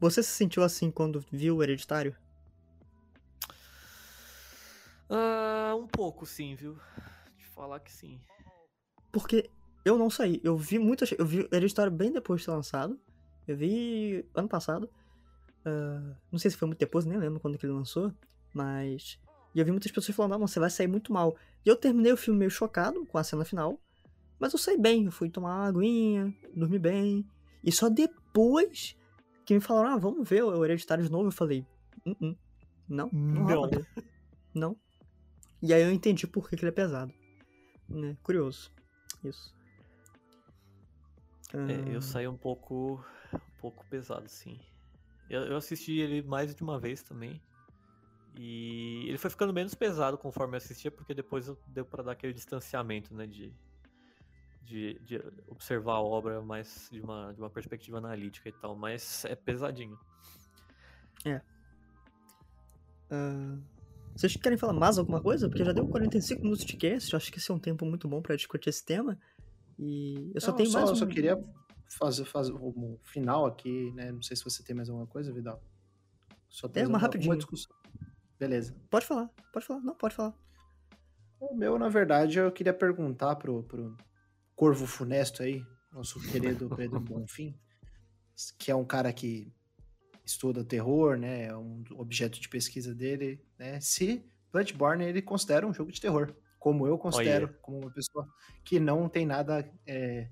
[0.01, 2.17] Você se sentiu assim quando viu o Hereditário?
[5.11, 6.79] Ah, um pouco, sim, viu?
[7.63, 8.21] Falar que sim.
[9.13, 9.49] Porque
[9.85, 10.41] eu não saí.
[10.43, 11.13] Eu vi muitas.
[11.13, 12.99] Eu vi o Hereditário bem depois de ser lançado.
[13.47, 14.91] Eu vi ano passado.
[15.65, 18.13] Ah, não sei se foi muito depois, nem lembro quando que ele lançou.
[18.53, 19.21] Mas.
[19.55, 21.37] E eu vi muitas pessoas falando, não, você vai sair muito mal.
[21.65, 23.79] E eu terminei o filme meio chocado com a cena final.
[24.41, 27.25] Mas eu saí bem, eu fui tomar uma aguinha, dormi bem.
[27.63, 28.97] E só depois
[29.47, 31.65] que me falaram, ah, vamos ver o Hereditário de novo, eu falei,
[32.05, 32.37] "Uh, uh,
[32.89, 33.45] não, não, Não.
[33.45, 33.71] não.
[34.53, 34.77] não.
[35.63, 37.13] E aí eu entendi por que, que ele é pesado.
[37.93, 38.17] Né?
[38.23, 38.71] Curioso.
[39.23, 39.55] Isso.
[41.55, 44.59] É, eu saí um pouco, um pouco pesado, sim.
[45.29, 47.41] Eu, eu assisti ele mais de uma vez também.
[48.35, 52.13] E ele foi ficando menos pesado conforme eu assistia, porque depois eu- deu pra dar
[52.13, 53.27] aquele distanciamento, né?
[53.27, 53.53] De,
[54.63, 58.75] de, de observar a obra mais de uma, de uma perspectiva analítica e tal.
[58.75, 59.99] Mas é pesadinho.
[63.11, 63.59] ah,
[64.15, 65.49] vocês querem falar mais alguma coisa?
[65.49, 68.07] Porque já deu 45 minutos de cast, eu acho que esse é um tempo muito
[68.09, 69.19] bom pra discutir esse tema.
[69.79, 70.97] E eu só Não, tenho mais eu um...
[70.97, 71.43] só queria
[71.89, 74.13] fazer, fazer um final aqui, né?
[74.13, 75.63] Não sei se você tem mais alguma coisa, Vidal.
[76.49, 77.31] Só tem É, uma uma, rapidinho.
[77.31, 77.75] uma discussão.
[78.39, 78.75] Beleza.
[78.91, 79.81] Pode falar, pode falar.
[79.81, 80.35] Não, pode falar.
[81.41, 83.97] O meu, na verdade, eu queria perguntar pro, pro
[84.55, 87.59] Corvo Funesto aí, nosso querido Pedro Bonfim,
[88.59, 89.53] que é um cara que
[90.33, 91.47] estuda terror, né?
[91.47, 93.81] É um objeto de pesquisa dele, né?
[93.81, 97.59] Se Bloodborne ele considera um jogo de terror, como eu considero, Olha.
[97.61, 98.29] como uma pessoa
[98.65, 100.29] que não tem nada é,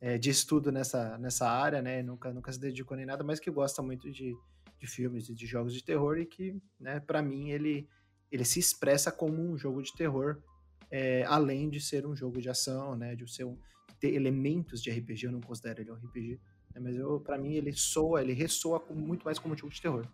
[0.00, 2.02] é, de estudo nessa, nessa área, né?
[2.02, 4.34] Nunca, nunca se dedicou nem nada, mas que gosta muito de,
[4.78, 7.88] de filmes e de jogos de terror e que, né, para mim, ele,
[8.30, 10.42] ele se expressa como um jogo de terror,
[10.90, 13.14] é, além de ser um jogo de ação, né?
[13.14, 13.58] De ser um,
[14.00, 16.40] ter elementos de RPG, eu não considero ele um RPG,
[16.74, 19.80] né, mas eu, para mim ele soa, ele ressoa muito mais como um jogo de
[19.80, 20.06] terror.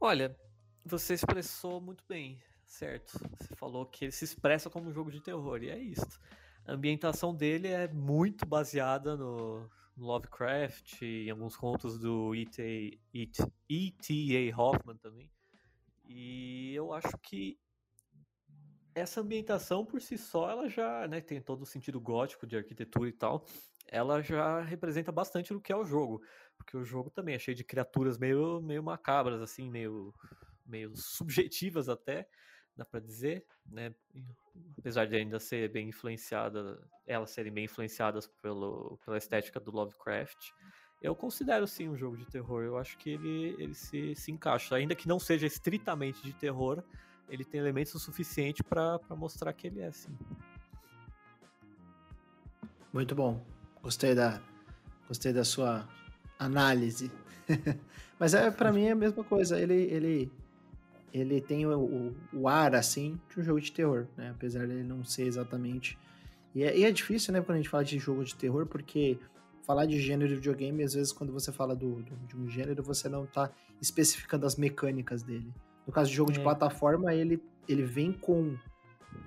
[0.00, 0.36] Olha,
[0.84, 3.18] você expressou muito bem, certo?
[3.38, 6.20] Você falou que ele se expressa como um jogo de terror, e é isso.
[6.66, 12.98] A ambientação dele é muito baseada no, Lovecraft, em alguns contos do E.T.
[13.12, 14.56] E.T.A.
[14.56, 15.30] Hoffman também.
[16.06, 17.58] E eu acho que
[18.94, 23.08] essa ambientação por si só, ela já né, tem todo o sentido gótico de arquitetura
[23.08, 23.44] e tal,
[23.88, 26.22] ela já representa bastante o que é o jogo.
[26.56, 30.14] Porque o jogo também é cheio de criaturas meio, meio macabras, assim, meio,
[30.64, 32.28] meio subjetivas até,
[32.76, 33.94] dá pra dizer, né?
[34.78, 40.52] Apesar de ainda ser bem influenciada, elas serem bem influenciadas pelo, pela estética do Lovecraft.
[41.02, 42.62] Eu considero sim um jogo de terror.
[42.62, 44.76] Eu acho que ele, ele se, se encaixa.
[44.76, 46.82] Ainda que não seja estritamente de terror,
[47.28, 50.16] ele tem elementos o suficiente pra mostrar que ele é, sim.
[52.92, 53.44] Muito bom.
[53.82, 54.40] Gostei da,
[55.08, 55.88] gostei da sua
[56.38, 57.10] análise.
[58.18, 59.58] Mas é para mim é a mesma coisa.
[59.60, 60.32] Ele, ele,
[61.12, 64.30] ele tem o, o, o ar assim de um jogo de terror, né?
[64.30, 65.98] Apesar dele não ser exatamente.
[66.54, 69.18] E é, e é difícil, né, quando a gente fala de jogo de terror, porque
[69.62, 72.80] falar de gênero de videogame, às vezes quando você fala do, do- de um gênero,
[72.80, 73.50] você não tá
[73.80, 75.52] especificando as mecânicas dele.
[75.86, 76.42] No caso de jogo de É.
[76.42, 78.56] plataforma, ele, ele vem com,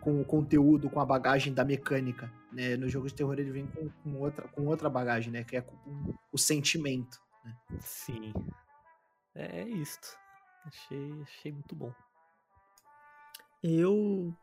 [0.02, 2.32] com o conteúdo, com a bagagem da mecânica.
[2.52, 2.76] Né?
[2.78, 5.44] No jogo de terror, ele vem com, com outra, com outra bagagem, né?
[5.44, 5.76] Que é com
[6.32, 7.20] o sentimento.
[7.80, 8.34] Sim.
[9.36, 10.18] É, é isto.
[10.66, 11.94] Achei, achei muito bom.
[13.64, 14.34] Eu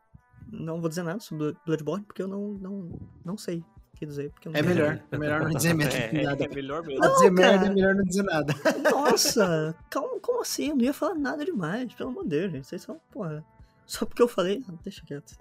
[0.47, 3.63] não vou dizer nada sobre Bloodborne, porque eu não, não, não sei
[3.95, 4.31] que dizer.
[4.31, 5.97] Porque não É melhor, é melhor não dizer merda.
[5.97, 6.43] É, nada.
[6.43, 6.99] é melhor mesmo.
[7.01, 7.71] Pra dizer Não, merda, cara.
[7.71, 8.53] é melhor não dizer nada.
[8.91, 10.69] Nossa, calma, como assim?
[10.69, 12.67] Eu não ia falar nada demais, pelo amor de Deus, gente.
[12.67, 13.45] Vocês são, porra.
[13.85, 15.35] Só porque eu falei, ah, deixa quieto.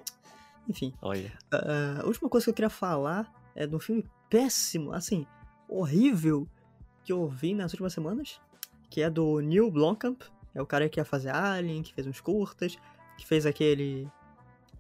[0.68, 1.32] Enfim, Olha.
[1.52, 5.26] ah, a última coisa que eu queria falar é de um filme péssimo, assim,
[5.68, 6.48] horrível,
[7.04, 8.40] que eu vi nas últimas semanas,
[8.90, 10.22] que é do Neil Blomkamp.
[10.54, 12.78] É o cara que ia fazer Alien, que fez uns curtas,
[13.18, 14.08] que fez aquele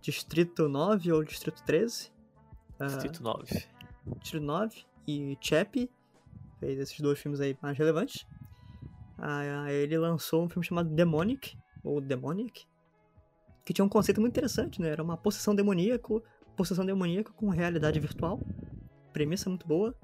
[0.00, 2.12] Distrito 9 ou Distrito 13.
[2.78, 3.66] Ah, Distrito 9.
[4.20, 5.90] Distrito 9 e Chappie,
[6.58, 8.26] fez esses dois filmes aí mais relevantes.
[9.18, 12.66] Ah, ele lançou um filme chamado Demonic, ou Demonic,
[13.64, 14.88] que tinha um conceito muito interessante, né?
[14.88, 16.20] Era uma possessão demoníaca,
[16.56, 18.40] possessão demoníaca com realidade virtual.
[19.12, 19.94] Premissa muito boa.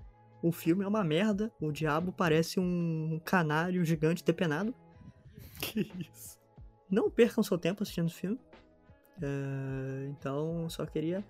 [0.43, 4.75] O filme é uma merda, o diabo parece um canário gigante depenado.
[5.61, 6.39] Que isso?
[6.91, 8.41] Não percam seu tempo assistindo o filme.
[9.21, 11.23] É, então, só queria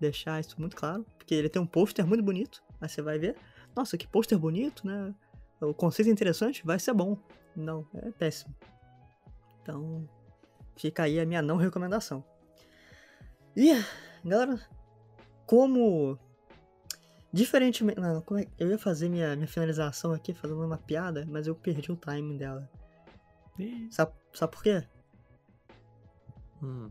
[0.00, 2.62] deixar isso muito claro, porque ele tem um pôster muito bonito.
[2.80, 3.36] Aí você vai ver,
[3.74, 5.14] nossa, que pôster bonito, né?
[5.60, 7.16] O conceito é interessante, vai ser bom.
[7.54, 8.54] Não, é péssimo.
[9.62, 10.08] Então,
[10.76, 12.22] fica aí a minha não recomendação.
[13.56, 13.70] E,
[14.24, 14.60] galera,
[15.46, 16.18] como.
[17.32, 17.98] Diferentemente.
[18.00, 21.54] Não, como é- eu ia fazer minha, minha finalização aqui fazendo uma piada, mas eu
[21.54, 22.70] perdi o timing dela.
[23.58, 24.86] Ih, Sabe, sabe por quê?
[26.62, 26.90] hum,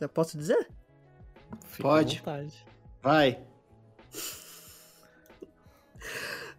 [0.00, 0.68] Eu posso dizer?
[1.66, 2.16] Fica Pode.
[2.16, 2.66] à vontade.
[3.02, 3.42] Vai.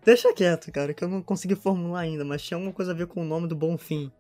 [0.04, 3.08] Deixa quieto, cara, que eu não consegui formular ainda, mas tinha alguma coisa a ver
[3.08, 4.12] com o nome do Bonfim.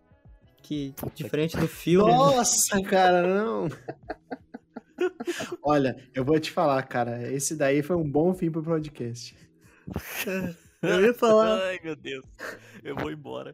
[0.61, 2.11] que, diferente do filme.
[2.11, 3.69] Nossa, cara, não.
[5.63, 7.31] Olha, eu vou te falar, cara.
[7.31, 9.35] Esse daí foi um bom fim pro podcast.
[10.81, 11.61] Eu ia falar.
[11.61, 12.25] Ai, meu Deus.
[12.83, 13.53] Eu vou embora.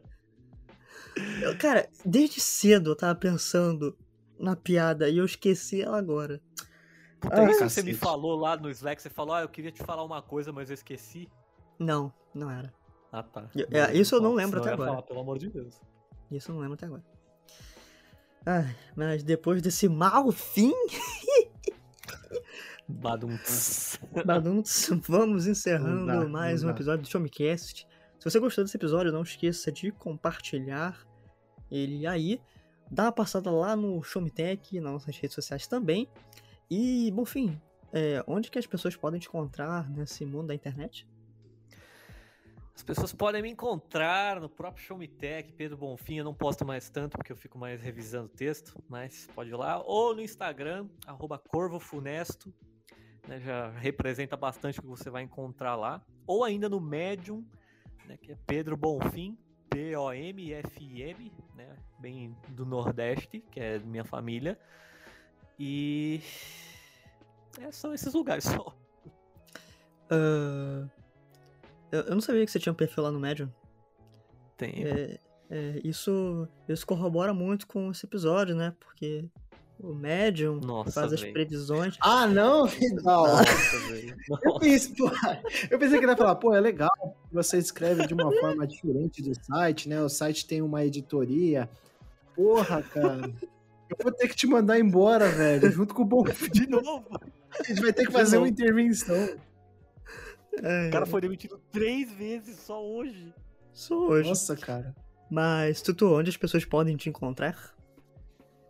[1.42, 3.96] Eu, cara, desde cedo eu tava pensando
[4.38, 6.40] na piada e eu esqueci ela agora.
[7.20, 7.94] Puta, Ah, isso que você me cacete.
[7.94, 10.74] falou lá no Slack, você falou, ah, eu queria te falar uma coisa, mas eu
[10.74, 11.28] esqueci.
[11.78, 12.72] Não, não era.
[13.12, 13.48] Ah, tá.
[13.54, 14.90] Eu- é, isso eu não Bom, lembro até agora.
[14.90, 15.80] falar, pelo amor de Deus.
[16.30, 17.04] Isso eu não lembro até agora.
[18.44, 20.72] Ai, mas depois desse mau fim,
[22.88, 23.36] Badum.
[24.24, 26.76] Baduntz, vamos encerrando Não dá, mais não um dá.
[26.76, 27.86] episódio do Showmecast.
[28.18, 30.96] Se você gostou desse episódio, não esqueça de compartilhar
[31.70, 32.40] ele aí.
[32.90, 36.08] Dá uma passada lá no Showmetech, nas nossas redes sociais também.
[36.70, 37.60] E, bom fim,
[37.92, 41.06] é, onde que as pessoas podem te encontrar nesse mundo da internet?
[42.74, 46.16] As pessoas podem me encontrar no próprio Show Me Tech, Pedro Bonfim.
[46.16, 49.56] Eu não posto mais tanto porque eu fico mais revisando o texto, mas pode ir
[49.56, 49.82] lá.
[49.82, 52.52] Ou no Instagram, arroba Corvo Funesto.
[53.26, 56.04] né, já representa bastante o que você vai encontrar lá.
[56.26, 57.44] Ou ainda no Medium,
[58.06, 59.38] né, que é Pedro Bonfim,
[59.70, 64.58] P-O-M-F-I-M, né, bem do Nordeste, que é minha família.
[65.58, 66.20] E
[67.60, 68.74] é, são esses lugares só.
[70.10, 70.86] Ah,
[71.90, 73.50] eu, eu não sabia que você tinha um perfil lá no Medium.
[74.56, 74.84] Tem.
[74.84, 75.18] É,
[75.50, 78.74] é, isso, isso corrobora muito com esse episódio, né?
[78.80, 79.24] Porque
[79.78, 81.96] o Medium Nossa, faz as previsões.
[82.00, 83.26] Ah, não, Vidal.
[83.28, 84.16] Nossa, velho.
[84.42, 85.10] Eu pensei, pô,
[85.70, 86.90] eu pensei que ele ia falar, pô, é legal,
[87.30, 90.02] você escreve de uma forma diferente do site, né?
[90.02, 91.68] O site tem uma editoria.
[92.34, 93.32] Porra, cara.
[93.90, 97.06] Eu vou ter que te mandar embora, velho, junto com o Bom De novo.
[97.58, 99.16] A gente vai ter que fazer uma intervenção.
[100.62, 103.32] É, O cara foi demitido três vezes só hoje.
[103.72, 104.28] só hoje.
[104.28, 104.94] Nossa, cara.
[105.30, 107.74] Mas, Tutu, onde as pessoas podem te encontrar?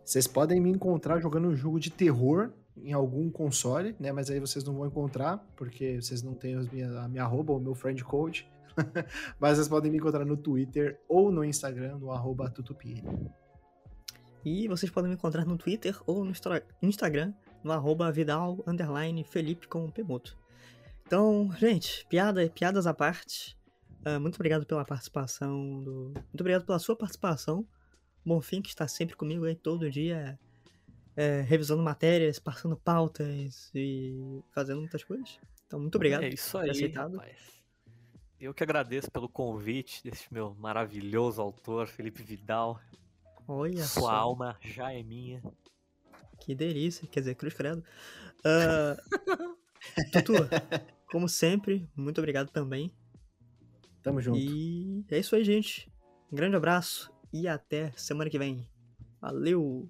[0.03, 4.11] Vocês podem me encontrar jogando um jogo de terror em algum console, né?
[4.11, 7.53] Mas aí vocês não vão encontrar, porque vocês não têm as minhas, a minha arroba,
[7.53, 8.47] o meu friend code.
[9.39, 12.53] Mas vocês podem me encontrar no Twitter ou no Instagram, no arroba.
[14.45, 16.31] E vocês podem me encontrar no Twitter ou no
[16.81, 17.33] Instagram,
[17.63, 20.37] no arroba Vidal underline Felipe com Pemuto.
[21.05, 23.57] Então, gente, piada, piadas à parte.
[24.05, 25.83] ah, muito obrigado pela participação.
[25.83, 26.13] Do...
[26.13, 27.65] Muito obrigado pela sua participação.
[28.25, 30.37] Bonfim, que está sempre comigo aí todo dia,
[31.15, 35.39] é, revisando matérias, passando pautas e fazendo muitas coisas.
[35.65, 36.23] Então, muito obrigado.
[36.23, 37.15] É isso aí, aceitado.
[37.15, 37.57] rapaz.
[38.39, 42.79] Eu que agradeço pelo convite desse meu maravilhoso autor, Felipe Vidal.
[43.47, 44.09] Olha Sua só.
[44.11, 45.41] alma já é minha.
[46.41, 47.83] Que delícia, quer dizer, cruz credo.
[48.45, 48.97] Ah,
[50.11, 50.33] Tutu,
[51.11, 52.91] como sempre, muito obrigado também.
[54.03, 54.37] Tamo junto.
[54.37, 55.91] E é isso aí, gente.
[56.31, 58.69] Um grande abraço e até semana que vem.
[59.19, 59.89] Valeu!